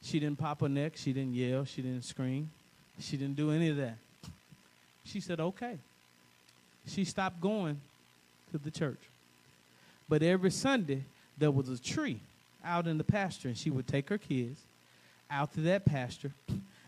[0.02, 2.50] She didn't pop her neck, she didn't yell, she didn't scream,
[3.00, 3.98] she didn't do any of that.
[5.08, 5.78] She said, okay.
[6.86, 7.80] She stopped going
[8.52, 9.00] to the church.
[10.08, 11.04] But every Sunday,
[11.38, 12.20] there was a tree
[12.63, 14.60] out in the pasture, and she would take her kids
[15.30, 16.32] out to that pasture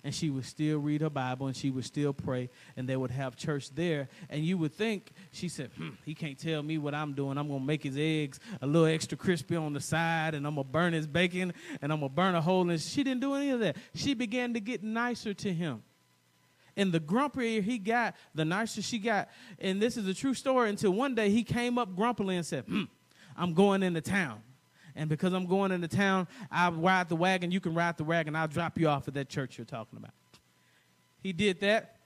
[0.04, 3.12] and she would still read her Bible and she would still pray, and they would
[3.12, 4.08] have church there.
[4.30, 7.38] And you would think, she said, hmm, he can't tell me what I'm doing.
[7.38, 10.56] I'm going to make his eggs a little extra crispy on the side, and I'm
[10.56, 13.22] going to burn his bacon, and I'm going to burn a hole in She didn't
[13.22, 13.76] do any of that.
[13.94, 15.84] She began to get nicer to him.
[16.80, 19.28] And the grumpier he got, the nicer she got.
[19.60, 22.64] And this is a true story until one day he came up grumpily and said,
[22.64, 22.84] hmm,
[23.36, 24.42] I'm going into town.
[24.96, 27.52] And because I'm going into town, I'll ride the wagon.
[27.52, 28.34] You can ride the wagon.
[28.34, 30.14] I'll drop you off at that church you're talking about.
[31.22, 31.98] He did that.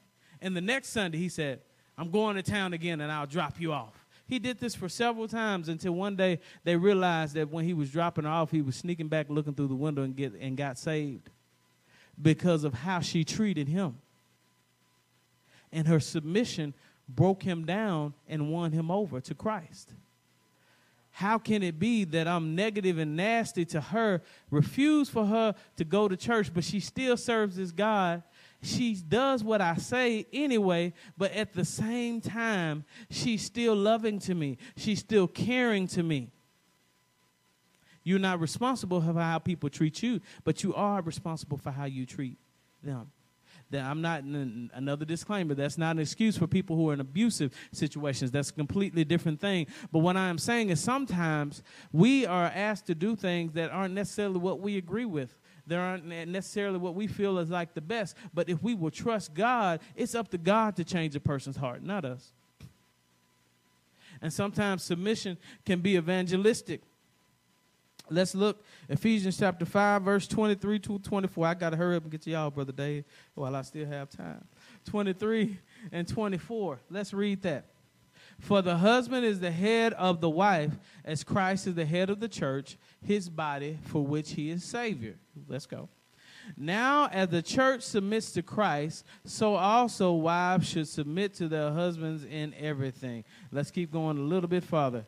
[0.41, 1.61] And the next Sunday, he said,
[1.95, 4.07] I'm going to town again and I'll drop you off.
[4.25, 7.91] He did this for several times until one day they realized that when he was
[7.91, 10.79] dropping her off, he was sneaking back, looking through the window, and, get, and got
[10.79, 11.29] saved
[12.19, 13.99] because of how she treated him.
[15.73, 16.73] And her submission
[17.09, 19.93] broke him down and won him over to Christ
[21.15, 25.85] how can it be that I'm negative and nasty to her, refuse for her to
[25.85, 28.23] go to church, but she still serves this God?
[28.63, 34.33] She does what I say anyway, but at the same time, she's still loving to
[34.33, 34.57] me.
[34.75, 36.31] She's still caring to me.
[38.03, 42.07] You're not responsible for how people treat you, but you are responsible for how you
[42.07, 42.37] treat
[42.81, 43.11] them.
[43.73, 45.55] That I'm not another disclaimer.
[45.55, 48.29] That's not an excuse for people who are in abusive situations.
[48.29, 49.65] That's a completely different thing.
[49.91, 53.95] But what I am saying is sometimes we are asked to do things that aren't
[53.95, 55.35] necessarily what we agree with.
[55.65, 58.15] They aren't necessarily what we feel is like the best.
[58.31, 61.81] But if we will trust God, it's up to God to change a person's heart,
[61.81, 62.31] not us.
[64.21, 66.83] And sometimes submission can be evangelistic.
[68.09, 71.47] Let's look Ephesians chapter 5, verse 23 to 24.
[71.47, 74.09] I got to hurry up and get to y'all, Brother Dave, while I still have
[74.09, 74.43] time.
[74.85, 75.57] 23
[75.91, 76.79] and 24.
[76.89, 77.65] Let's read that.
[78.39, 80.71] For the husband is the head of the wife,
[81.05, 85.15] as Christ is the head of the church, his body, for which he is Savior.
[85.47, 85.87] Let's go.
[86.57, 92.25] Now, as the church submits to Christ, so also wives should submit to their husbands
[92.25, 93.23] in everything.
[93.51, 95.05] Let's keep going a little bit farther.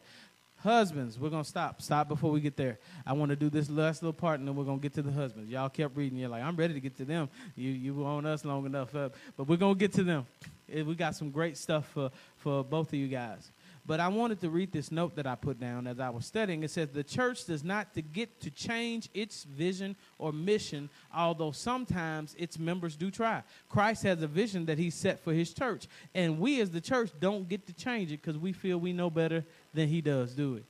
[0.65, 1.79] Husbands, we're to stop.
[1.79, 2.79] Stop before we get there.
[3.05, 5.11] I want to do this last little part, and then we're to get to the
[5.11, 5.47] husbands.
[5.51, 6.17] Y'all kept reading.
[6.17, 7.29] You're like, I'm ready to get to them.
[7.55, 8.89] You, you on us long enough.
[8.91, 10.25] But we're to get to them.
[10.67, 13.51] Eh, we got some great stuff for, for both of you guys.
[13.87, 16.63] But I wanted to read this note that I put down as I was studying.
[16.63, 21.51] It says, The church does not to get to change its vision or mission, although
[21.51, 23.43] sometimes its members do try.
[23.69, 25.87] Christ has a vision that he set for his church.
[26.15, 29.11] And we as the church don't get to change it because we feel we know
[29.11, 30.63] better than he does, do it.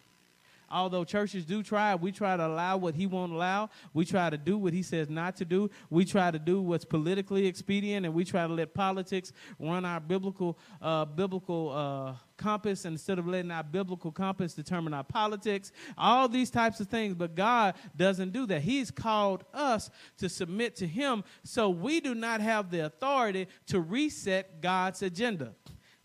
[0.69, 3.69] although churches do try, we try to allow what he won't allow.
[3.93, 5.69] We try to do what he says not to do.
[5.89, 9.99] We try to do what's politically expedient, and we try to let politics run our
[9.99, 15.71] biblical uh, biblical uh, compass instead of letting our biblical compass determine our politics.
[15.97, 18.61] All these types of things, but God doesn't do that.
[18.61, 23.79] He's called us to submit to Him, so we do not have the authority to
[23.79, 25.53] reset God's agenda.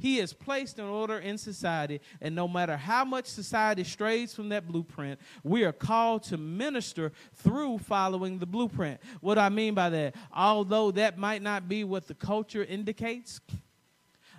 [0.00, 4.48] He has placed an order in society, and no matter how much society strays from
[4.48, 8.98] that blueprint, we are called to minister through following the blueprint.
[9.20, 13.42] What I mean by that, although that might not be what the culture indicates,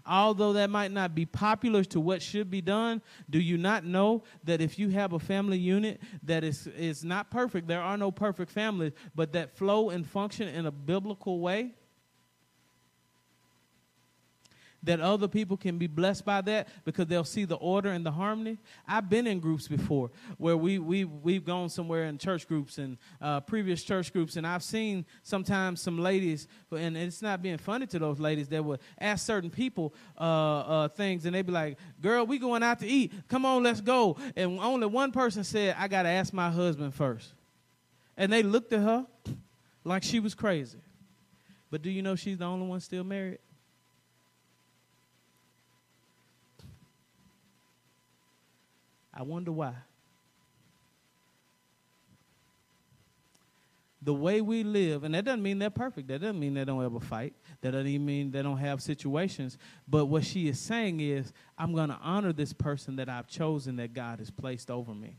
[0.04, 4.24] although that might not be popular to what should be done, do you not know
[4.43, 8.10] that if you have a family unit that is, is not perfect, there are no
[8.10, 11.76] perfect families, but that flow and function in a biblical way?
[14.84, 18.12] That other people can be blessed by that because they'll see the order and the
[18.12, 18.58] harmony.
[18.88, 22.98] I've been in groups before where we, we, we've gone somewhere in church groups and
[23.22, 27.86] uh, previous church groups, and I've seen sometimes some ladies, and it's not being funny
[27.88, 31.78] to those ladies, that would ask certain people uh, uh, things, and they'd be like,
[32.02, 33.13] Girl, we going out to eat.
[33.28, 34.17] Come on, let's go.
[34.36, 37.34] And only one person said, I got to ask my husband first.
[38.17, 39.06] And they looked at her
[39.84, 40.80] like she was crazy.
[41.70, 43.39] But do you know she's the only one still married?
[49.21, 49.75] I wonder why.
[54.01, 56.07] The way we live, and that doesn't mean they're perfect.
[56.07, 57.36] That doesn't mean they don't ever fight.
[57.62, 59.60] That doesn't even mean they don't have situations.
[59.88, 63.75] But what she is saying is, I'm going to honor this person that I've chosen
[63.75, 65.17] that God has placed over me.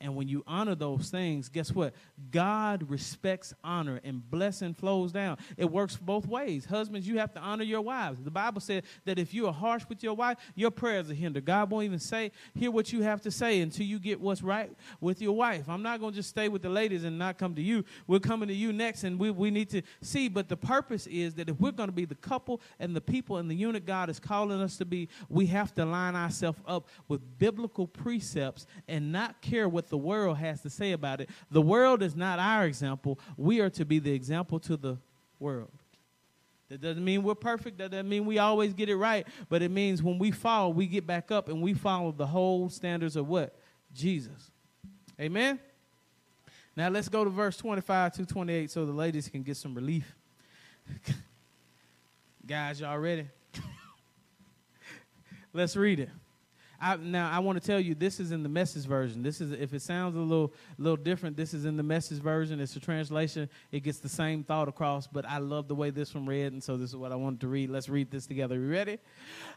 [0.00, 1.92] And when you honor those things, guess what?
[2.30, 5.38] God respects honor and blessing flows down.
[5.56, 6.64] It works both ways.
[6.64, 8.22] Husbands, you have to honor your wives.
[8.22, 11.44] The Bible said that if you are harsh with your wife, your prayers are hindered.
[11.44, 14.70] God won't even say, hear what you have to say until you get what's right
[15.00, 15.68] with your wife.
[15.68, 17.84] I'm not going to just stay with the ladies and not come to you.
[18.06, 20.28] We're coming to you next, and we, we need to see.
[20.28, 23.38] But the purpose is that if we're going to be the couple and the people
[23.38, 26.86] and the unit God is calling us to be, we have to line ourselves up
[27.08, 31.30] with biblical precepts and not care what the world has to say about it.
[31.50, 33.18] The world is not our example.
[33.36, 34.98] We are to be the example to the
[35.38, 35.70] world.
[36.68, 37.78] That doesn't mean we're perfect.
[37.78, 39.26] That doesn't mean we always get it right.
[39.48, 42.68] But it means when we fall, we get back up and we follow the whole
[42.68, 43.58] standards of what?
[43.94, 44.50] Jesus.
[45.18, 45.58] Amen?
[46.76, 50.14] Now let's go to verse 25 to 28 so the ladies can get some relief.
[52.46, 53.26] Guys, y'all ready?
[55.52, 56.10] let's read it.
[56.80, 59.22] I, now I want to tell you this is in the message version.
[59.22, 61.36] This is if it sounds a little little different.
[61.36, 62.60] This is in the message version.
[62.60, 63.48] It's a translation.
[63.72, 66.62] It gets the same thought across, but I love the way this one read, and
[66.62, 67.70] so this is what I wanted to read.
[67.70, 68.54] Let's read this together.
[68.54, 68.98] You ready?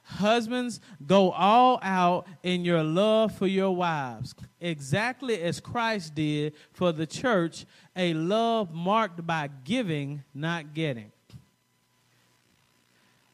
[0.04, 6.92] Husbands, go all out in your love for your wives, exactly as Christ did for
[6.92, 11.12] the church, a love marked by giving, not getting.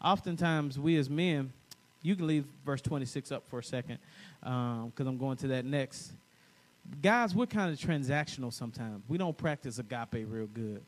[0.02, 1.54] Oftentimes, we as men
[2.01, 3.99] you can leave verse 26 up for a second
[4.41, 6.13] because um, I'm going to that next.
[7.01, 9.03] Guys, we're kind of transactional sometimes.
[9.07, 10.83] We don't practice agape real good.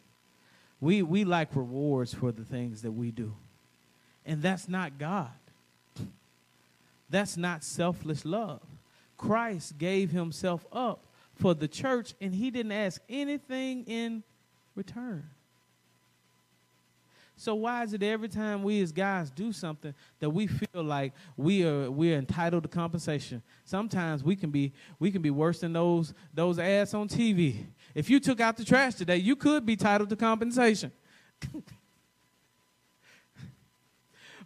[0.80, 3.34] We, we like rewards for the things that we do.
[4.26, 5.32] And that's not God.
[7.10, 8.62] That's not selfless love.
[9.18, 14.24] Christ gave himself up for the church, and he didn't ask anything in
[14.76, 15.30] return.
[17.40, 21.14] So why is it every time we as guys do something that we feel like
[21.38, 23.42] we are we are entitled to compensation?
[23.64, 27.66] Sometimes we can be we can be worse than those those ads on TV.
[27.96, 30.92] If you took out the trash today, you could be entitled to compensation.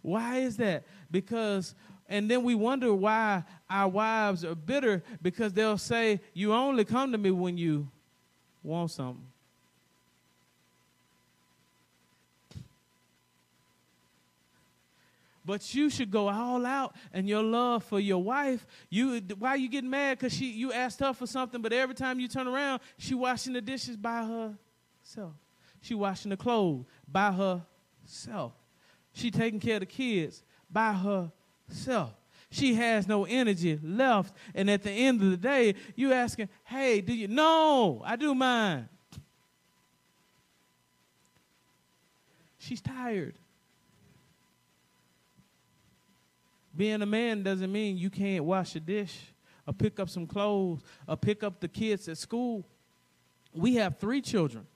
[0.00, 0.84] why is that?
[1.10, 1.74] Because
[2.08, 7.10] and then we wonder why our wives are bitter because they'll say, You only come
[7.10, 7.88] to me when you
[8.62, 9.26] want something.
[15.44, 18.66] But you should go all out and your love for your wife.
[18.88, 20.18] You why you getting mad?
[20.18, 23.52] Because she you asked her for something, but every time you turn around, she washing
[23.52, 25.34] the dishes by herself.
[25.82, 28.52] She washing the clothes by herself.
[29.12, 32.14] She taking care of the kids by herself.
[32.50, 34.34] She has no energy left.
[34.54, 37.28] And at the end of the day, you asking, hey, do you?
[37.28, 38.88] No, I do mine.
[42.58, 43.34] She's tired.
[46.76, 49.16] Being a man doesn't mean you can't wash a dish
[49.66, 52.66] or pick up some clothes or pick up the kids at school.
[53.52, 54.66] We have three children.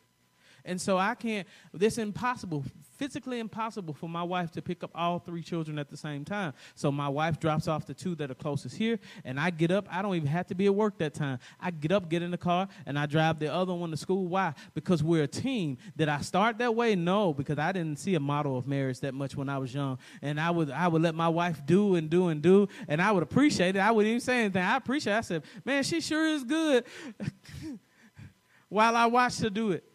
[0.69, 1.49] And so I can't,
[1.81, 2.63] it's impossible,
[2.99, 6.53] physically impossible for my wife to pick up all three children at the same time.
[6.75, 9.89] So my wife drops off the two that are closest here, and I get up.
[9.91, 11.39] I don't even have to be at work that time.
[11.59, 14.27] I get up, get in the car, and I drive the other one to school.
[14.27, 14.53] Why?
[14.75, 15.79] Because we're a team.
[15.97, 16.95] Did I start that way?
[16.95, 19.99] No, because I didn't see a model of marriage that much when I was young.
[20.21, 23.11] And I would, I would let my wife do and do and do, and I
[23.13, 23.79] would appreciate it.
[23.79, 24.63] I wouldn't even say anything.
[24.63, 25.17] I appreciate it.
[25.17, 26.85] I said, man, she sure is good.
[28.69, 29.88] While I watched her do it.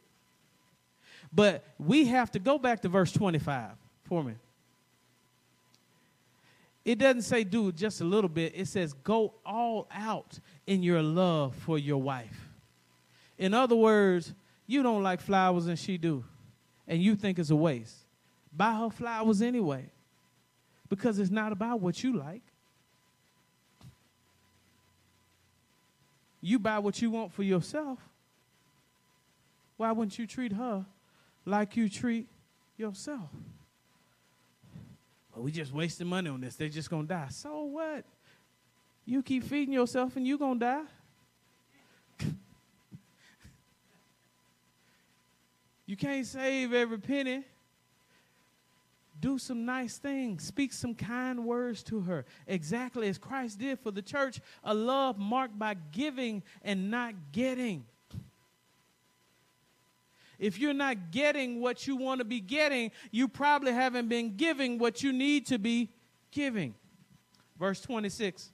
[1.34, 3.72] But we have to go back to verse 25
[4.04, 4.34] for me.
[6.86, 8.54] It doesn't say do just a little bit.
[8.56, 12.50] It says go all out in your love for your wife.
[13.38, 14.34] In other words,
[14.68, 16.24] you don't like flowers and she do.
[16.88, 17.96] And you think it's a waste.
[18.56, 19.90] Buy her flowers anyway.
[20.90, 22.44] Because it's not about what you like.
[26.42, 27.98] You buy what you want for yourself.
[29.78, 30.86] Why wouldn't you treat her
[31.46, 32.28] like you treat
[32.78, 33.30] yourself.
[35.34, 36.56] Well, we just wasting money on this.
[36.56, 37.28] They're just gonna die.
[37.30, 38.06] So what?
[39.06, 40.84] You keep feeding yourself and you're gonna die.
[45.86, 47.44] you can't save every penny.
[49.20, 50.44] Do some nice things.
[50.44, 52.26] Speak some kind words to her.
[52.46, 57.86] Exactly as Christ did for the church, a love marked by giving and not getting.
[60.44, 64.78] If you're not getting what you want to be getting, you probably haven't been giving
[64.78, 65.90] what you need to be
[66.32, 66.76] giving.
[67.58, 68.50] Verse 26.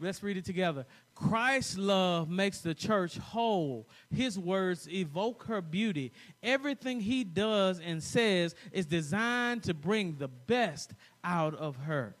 [0.00, 0.86] Let's read it together.
[1.14, 3.86] Christ's love makes the church whole.
[4.10, 6.12] His words evoke her beauty.
[6.42, 10.92] Everything he does and says is designed to bring the best
[11.22, 12.14] out of her.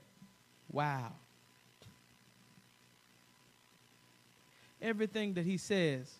[0.70, 1.12] Wow.
[4.80, 6.12] Everything that he says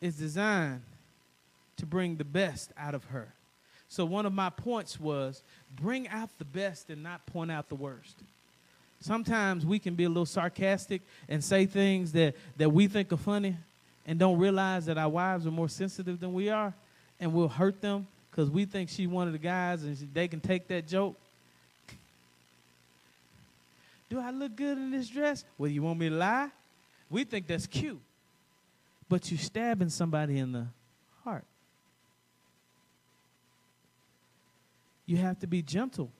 [0.00, 0.82] is designed
[1.76, 3.28] to bring the best out of her.
[3.88, 5.42] So one of my points was
[5.74, 8.16] bring out the best and not point out the worst.
[9.00, 13.18] Sometimes we can be a little sarcastic and say things that, that we think are
[13.18, 13.56] funny
[14.06, 16.72] and don't realize that our wives are more sensitive than we are
[17.20, 20.40] and we'll hurt them because we think she's one of the guys and they can
[20.40, 21.16] take that joke.
[24.08, 25.44] Do I look good in this dress?
[25.58, 26.50] Well, you want me to lie?
[27.08, 28.00] We think that's cute,
[29.08, 30.66] but you're stabbing somebody in the
[31.24, 31.44] heart.
[35.06, 36.10] You have to be gentle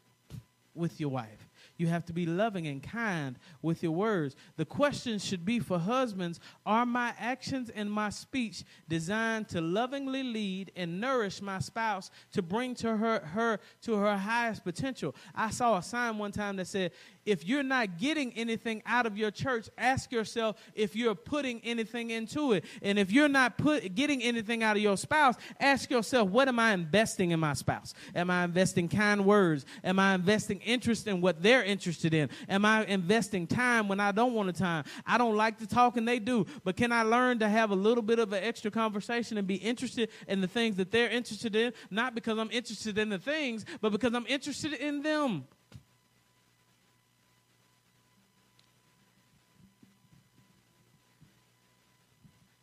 [0.74, 1.45] with your wife.
[1.76, 4.36] You have to be loving and kind with your words.
[4.56, 10.22] The question should be for husbands Are my actions and my speech designed to lovingly
[10.22, 15.14] lead and nourish my spouse to bring to her, her to her highest potential?
[15.34, 16.92] I saw a sign one time that said,
[17.26, 22.10] if you're not getting anything out of your church, ask yourself if you're putting anything
[22.10, 22.64] into it.
[22.82, 26.60] And if you're not put, getting anything out of your spouse, ask yourself, what am
[26.60, 27.94] I investing in my spouse?
[28.14, 29.66] Am I investing kind words?
[29.82, 32.30] Am I investing interest in what they're interested in?
[32.48, 34.84] Am I investing time when I don't want to time?
[35.06, 37.74] I don't like to talk and they do, but can I learn to have a
[37.74, 41.54] little bit of an extra conversation and be interested in the things that they're interested
[41.54, 41.72] in?
[41.90, 45.44] Not because I'm interested in the things, but because I'm interested in them.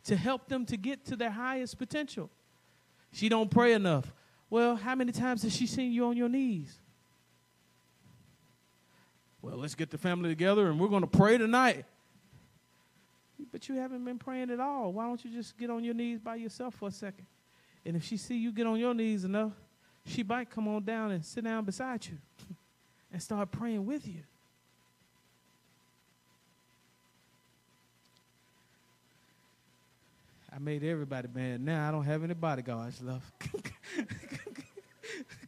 [0.04, 2.30] to help them to get to their highest potential.
[3.12, 4.12] She don't pray enough.
[4.50, 6.78] Well, how many times has she seen you on your knees?
[9.44, 11.84] Well, let's get the family together and we're going to pray tonight.
[13.52, 14.90] But you haven't been praying at all.
[14.90, 17.26] Why don't you just get on your knees by yourself for a second?
[17.84, 19.52] And if she see you get on your knees enough,
[20.06, 22.16] she might come on down and sit down beside you
[23.12, 24.22] and start praying with you.
[30.50, 31.60] I made everybody mad.
[31.60, 33.30] Now I don't have any bodyguards left.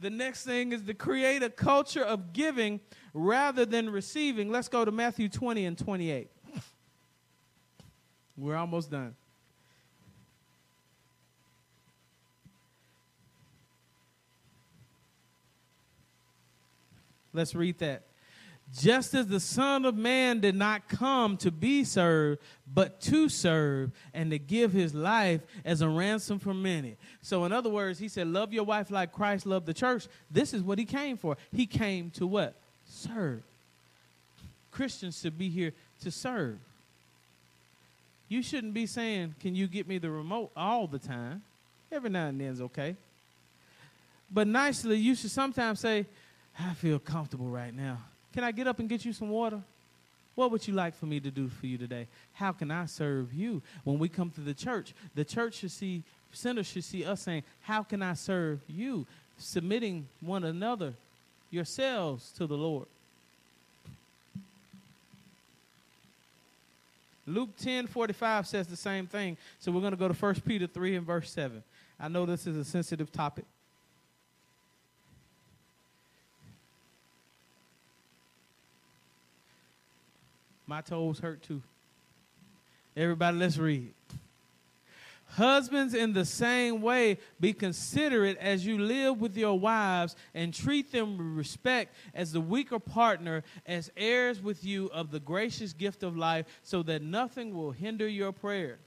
[0.00, 2.80] the next thing is to create a culture of giving
[3.14, 4.50] rather than receiving.
[4.50, 6.30] Let's go to Matthew 20 and 28.
[8.36, 9.14] We're almost done.
[17.32, 18.05] Let's read that
[18.74, 22.40] just as the Son of Man did not come to be served,
[22.72, 26.96] but to serve and to give his life as a ransom for many.
[27.22, 30.08] So, in other words, he said, Love your wife like Christ loved the church.
[30.30, 31.36] This is what he came for.
[31.52, 32.54] He came to what?
[32.86, 33.42] Serve.
[34.72, 36.58] Christians should be here to serve.
[38.28, 41.42] You shouldn't be saying, Can you get me the remote all the time?
[41.92, 42.96] Every now and then is okay.
[44.30, 46.04] But nicely, you should sometimes say,
[46.58, 47.98] I feel comfortable right now.
[48.36, 49.62] Can I get up and get you some water?
[50.34, 52.06] What would you like for me to do for you today?
[52.34, 53.62] How can I serve you?
[53.82, 57.44] When we come to the church, the church should see, sinners should see us saying,
[57.62, 59.06] How can I serve you?
[59.38, 60.92] Submitting one another,
[61.50, 62.88] yourselves to the Lord.
[67.26, 69.38] Luke 10 45 says the same thing.
[69.60, 71.62] So we're going to go to 1 Peter 3 and verse 7.
[71.98, 73.46] I know this is a sensitive topic.
[80.66, 81.62] My toes hurt too.
[82.96, 83.92] Everybody, let's read.
[85.30, 90.92] Husbands, in the same way, be considerate as you live with your wives and treat
[90.92, 96.02] them with respect as the weaker partner, as heirs with you of the gracious gift
[96.02, 98.78] of life, so that nothing will hinder your prayer.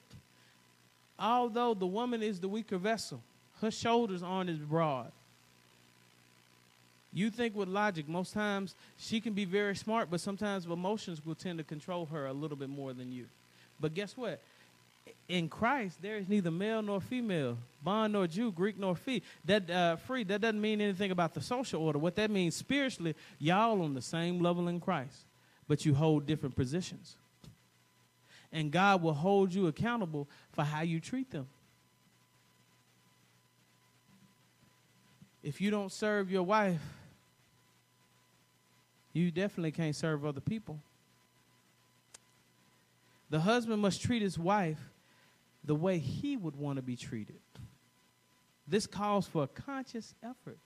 [1.19, 3.21] Although the woman is the weaker vessel,
[3.61, 5.11] her shoulders aren't as broad.
[7.12, 11.36] You think with logic, most times she can be very smart, but sometimes emotions will
[11.36, 13.26] tend to control her a little bit more than you.
[13.80, 14.41] But guess what?
[15.28, 19.24] In Christ, there is neither male nor female, bond nor Jew, Greek nor free.
[19.45, 20.24] That uh, free.
[20.24, 21.97] That doesn't mean anything about the social order.
[21.97, 25.26] What that means spiritually, y'all on the same level in Christ,
[25.68, 27.16] but you hold different positions.
[28.51, 31.47] And God will hold you accountable for how you treat them.
[35.41, 36.82] If you don't serve your wife
[39.20, 40.80] you definitely can't serve other people.
[43.30, 44.80] The husband must treat his wife
[45.63, 47.39] the way he would want to be treated.
[48.67, 50.57] This calls for a conscious effort.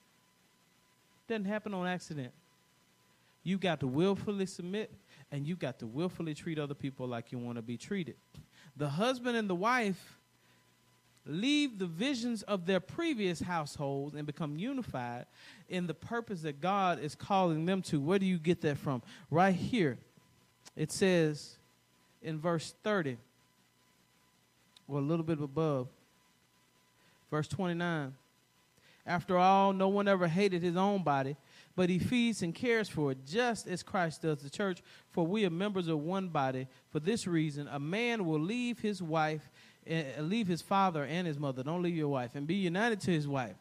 [1.28, 2.32] Doesn't happen on accident.
[3.44, 4.94] You got to willfully submit
[5.32, 8.16] and you got to willfully treat other people like you want to be treated.
[8.78, 10.18] The husband and the wife
[11.26, 15.26] leave the visions of their previous households and become unified
[15.70, 18.00] in the purpose that God is calling them to.
[18.00, 19.02] Where do you get that from?
[19.32, 19.98] Right here.
[20.76, 21.56] It says
[22.22, 23.18] in verse 30,
[24.88, 25.88] or a little bit above,
[27.30, 28.14] verse 29.
[29.06, 31.36] After all, no one ever hated his own body,
[31.76, 34.82] but he feeds and cares for it, just as Christ does the church.
[35.12, 36.68] For we are members of one body.
[36.92, 39.50] For this reason, a man will leave his wife
[39.86, 41.64] and leave his father and his mother.
[41.64, 43.56] Don't leave your wife and be united to his wife.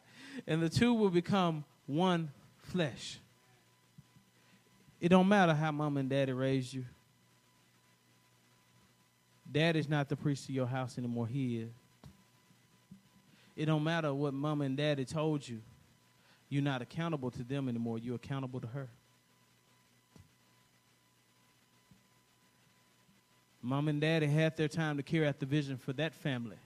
[0.47, 3.19] And the two will become one flesh.
[4.99, 6.85] It don't matter how mom and daddy raised you.
[9.51, 11.27] Dad is not the priest of your house anymore.
[11.27, 11.71] He is.
[13.55, 15.61] It don't matter what mom and daddy told you.
[16.49, 17.99] You're not accountable to them anymore.
[17.99, 18.89] You're accountable to her.
[23.65, 26.57] Mom and daddy had their time to carry out the vision for that family.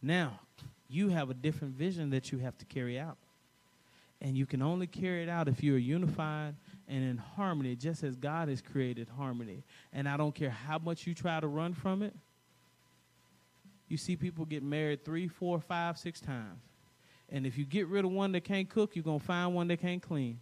[0.00, 0.40] Now,
[0.88, 3.18] you have a different vision that you have to carry out.
[4.22, 6.54] And you can only carry it out if you are unified
[6.88, 9.62] and in harmony, just as God has created harmony.
[9.92, 12.14] And I don't care how much you try to run from it.
[13.88, 16.60] You see people get married three, four, five, six times.
[17.30, 19.68] And if you get rid of one that can't cook, you're going to find one
[19.68, 20.40] that can't clean.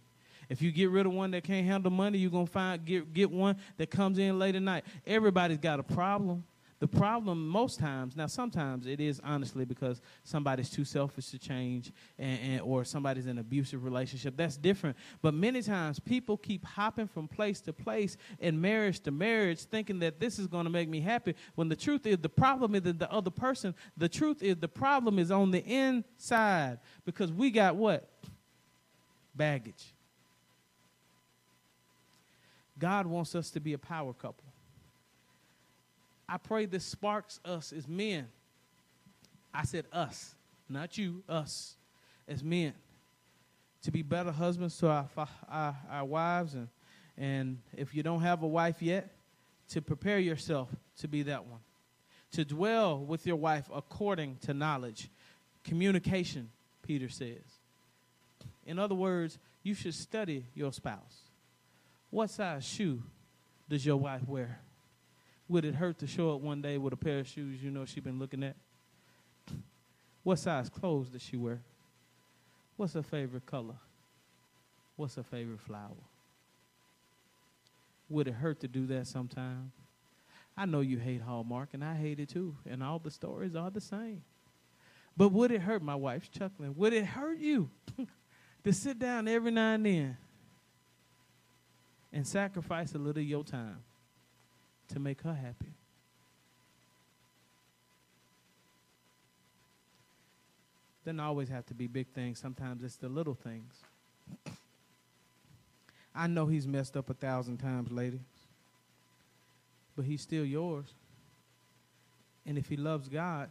[0.49, 3.29] If you get rid of one that can't handle money, you're gonna find get get
[3.31, 4.85] one that comes in late at night.
[5.05, 6.43] Everybody's got a problem.
[6.79, 11.91] The problem most times, now sometimes it is honestly because somebody's too selfish to change
[12.19, 14.37] and, and, or somebody's in an abusive relationship.
[14.37, 14.95] That's different.
[15.23, 19.97] But many times people keep hopping from place to place and marriage to marriage thinking
[19.99, 22.83] that this is going to make me happy when the truth is the problem is
[22.83, 23.73] the other person.
[23.97, 28.07] The truth is the problem is on the inside because we got what?
[29.33, 29.95] Baggage.
[32.79, 34.43] God wants us to be a power couple.
[36.29, 38.27] I pray this sparks us as men.
[39.53, 40.35] I said us,
[40.69, 41.75] not you, us
[42.27, 42.73] as men,
[43.83, 45.09] to be better husbands to our,
[45.49, 46.53] our, our wives.
[46.53, 46.67] And,
[47.17, 49.09] and if you don't have a wife yet,
[49.69, 50.69] to prepare yourself
[50.99, 51.59] to be that one.
[52.33, 55.09] To dwell with your wife according to knowledge.
[55.63, 56.49] Communication,
[56.81, 57.43] Peter says.
[58.65, 61.26] In other words, you should study your spouse.
[62.17, 63.03] What size shoe
[63.69, 64.59] does your wife wear?
[65.49, 67.85] Would it hurt to show up one day with a pair of shoes you know
[67.85, 68.55] she's been looking at?
[70.23, 71.61] What size clothes does she wear?
[72.75, 73.75] What's her favorite color?
[74.95, 75.93] What's her favorite flower?
[78.09, 79.71] Would it hurt to do that sometime?
[80.57, 83.69] I know you hate Hallmark, and I hate it too, and all the stories are
[83.69, 84.23] the same.
[85.15, 85.83] But would it hurt?
[85.83, 86.73] My wife's chuckling.
[86.77, 87.69] Would it hurt you
[88.63, 90.17] to sit down every now and then
[92.11, 93.77] and sacrifice a little of your time
[94.89, 95.73] to make her happy.
[101.05, 102.39] Doesn't always have to be big things.
[102.39, 103.73] Sometimes it's the little things.
[106.13, 108.19] I know he's messed up a thousand times, ladies.
[109.97, 110.85] but he's still yours.
[112.45, 113.49] And if he loves God,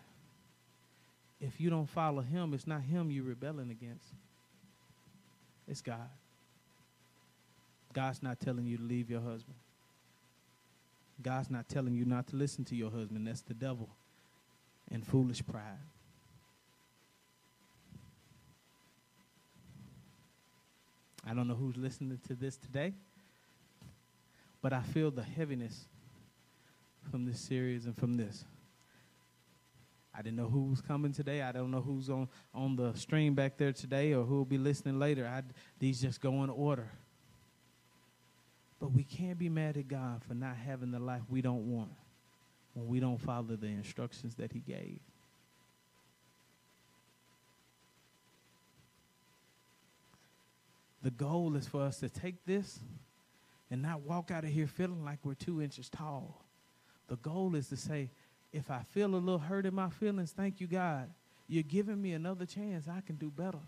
[1.41, 4.07] if you don't follow him, it's not him you're rebelling against.
[5.69, 6.09] It's God.
[7.97, 9.57] God's not telling you to leave your husband.
[11.23, 13.27] God's not telling you not to listen to your husband.
[13.27, 13.89] That's the devil
[14.91, 15.79] and foolish pride.
[21.27, 22.93] I don't know who's listening to this today,
[24.61, 25.87] but I feel the heaviness
[27.11, 28.45] from this series and from this.
[30.15, 31.41] I didn't know who was coming today.
[31.41, 34.59] I don't know who's on, on the stream back there today or who will be
[34.59, 35.27] listening later.
[35.27, 35.43] I,
[35.79, 36.91] these just go in order.
[38.81, 41.93] But we can't be mad at God for not having the life we don't want
[42.74, 44.99] when we don't follow the instructions that He gave.
[51.03, 52.81] The goal is for us to take this
[53.70, 56.45] and not walk out of here feeling like we're two inches tall.
[57.09, 58.11] The goal is to say,
[58.53, 61.09] if I feel a little hurt in my feelings, thank you, God.
[61.49, 62.89] You're giving me another chance.
[62.89, 63.61] I can do better.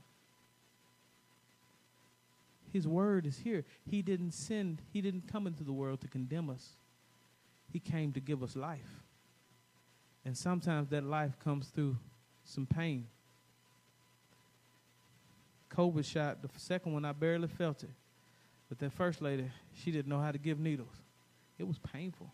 [2.72, 3.64] His word is here.
[3.90, 6.70] He didn't send, he didn't come into the world to condemn us.
[7.72, 9.02] He came to give us life.
[10.24, 11.96] And sometimes that life comes through
[12.44, 13.06] some pain.
[15.70, 17.90] COVID shot, the second one, I barely felt it.
[18.68, 19.50] But that first lady,
[19.82, 20.92] she didn't know how to give needles.
[21.58, 22.30] It was painful.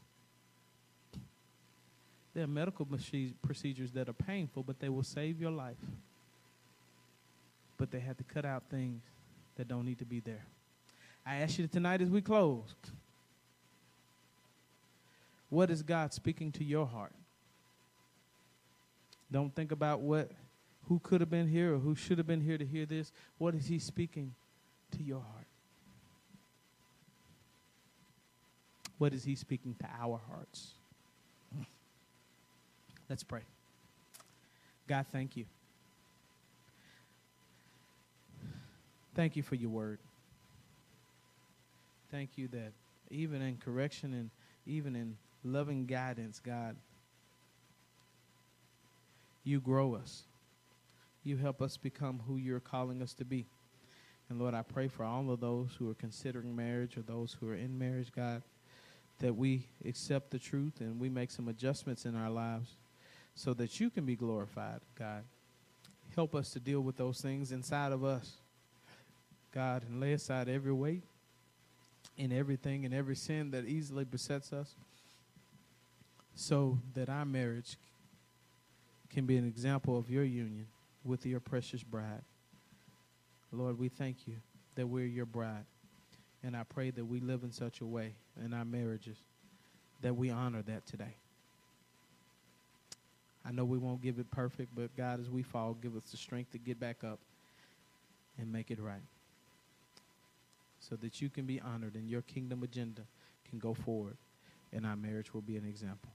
[2.34, 2.86] There are medical
[3.42, 5.76] procedures that are painful, but they will save your life.
[7.76, 9.02] But they had to cut out things
[9.56, 10.44] that don't need to be there.
[11.26, 12.74] I ask you tonight as we close
[15.50, 17.12] what is God speaking to your heart?
[19.30, 20.30] Don't think about what
[20.88, 23.12] who could have been here or who should have been here to hear this.
[23.38, 24.34] What is he speaking
[24.92, 25.46] to your heart?
[28.98, 30.72] What is he speaking to our hearts?
[33.08, 33.42] Let's pray.
[34.88, 35.44] God, thank you.
[39.14, 39.98] Thank you for your word.
[42.10, 42.72] Thank you that
[43.10, 44.30] even in correction and
[44.66, 46.76] even in loving guidance, God,
[49.44, 50.22] you grow us.
[51.22, 53.46] You help us become who you're calling us to be.
[54.28, 57.48] And Lord, I pray for all of those who are considering marriage or those who
[57.48, 58.42] are in marriage, God,
[59.20, 62.70] that we accept the truth and we make some adjustments in our lives
[63.34, 65.24] so that you can be glorified, God.
[66.14, 68.36] Help us to deal with those things inside of us.
[69.54, 71.04] God, and lay aside every weight
[72.18, 74.74] and everything and every sin that easily besets us
[76.34, 77.76] so that our marriage
[79.10, 80.66] can be an example of your union
[81.04, 82.22] with your precious bride.
[83.52, 84.34] Lord, we thank you
[84.74, 85.64] that we're your bride.
[86.42, 88.12] And I pray that we live in such a way
[88.44, 89.16] in our marriages
[90.02, 91.14] that we honor that today.
[93.46, 96.16] I know we won't give it perfect, but God, as we fall, give us the
[96.16, 97.18] strength to get back up
[98.38, 99.00] and make it right
[100.88, 103.02] so that you can be honored and your kingdom agenda
[103.48, 104.16] can go forward
[104.72, 106.10] and our marriage will be an example.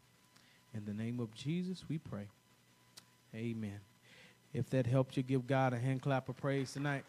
[0.73, 2.27] In the name of Jesus, we pray.
[3.33, 3.79] Amen.
[4.53, 7.05] If that helped you, give God a hand clap of praise tonight.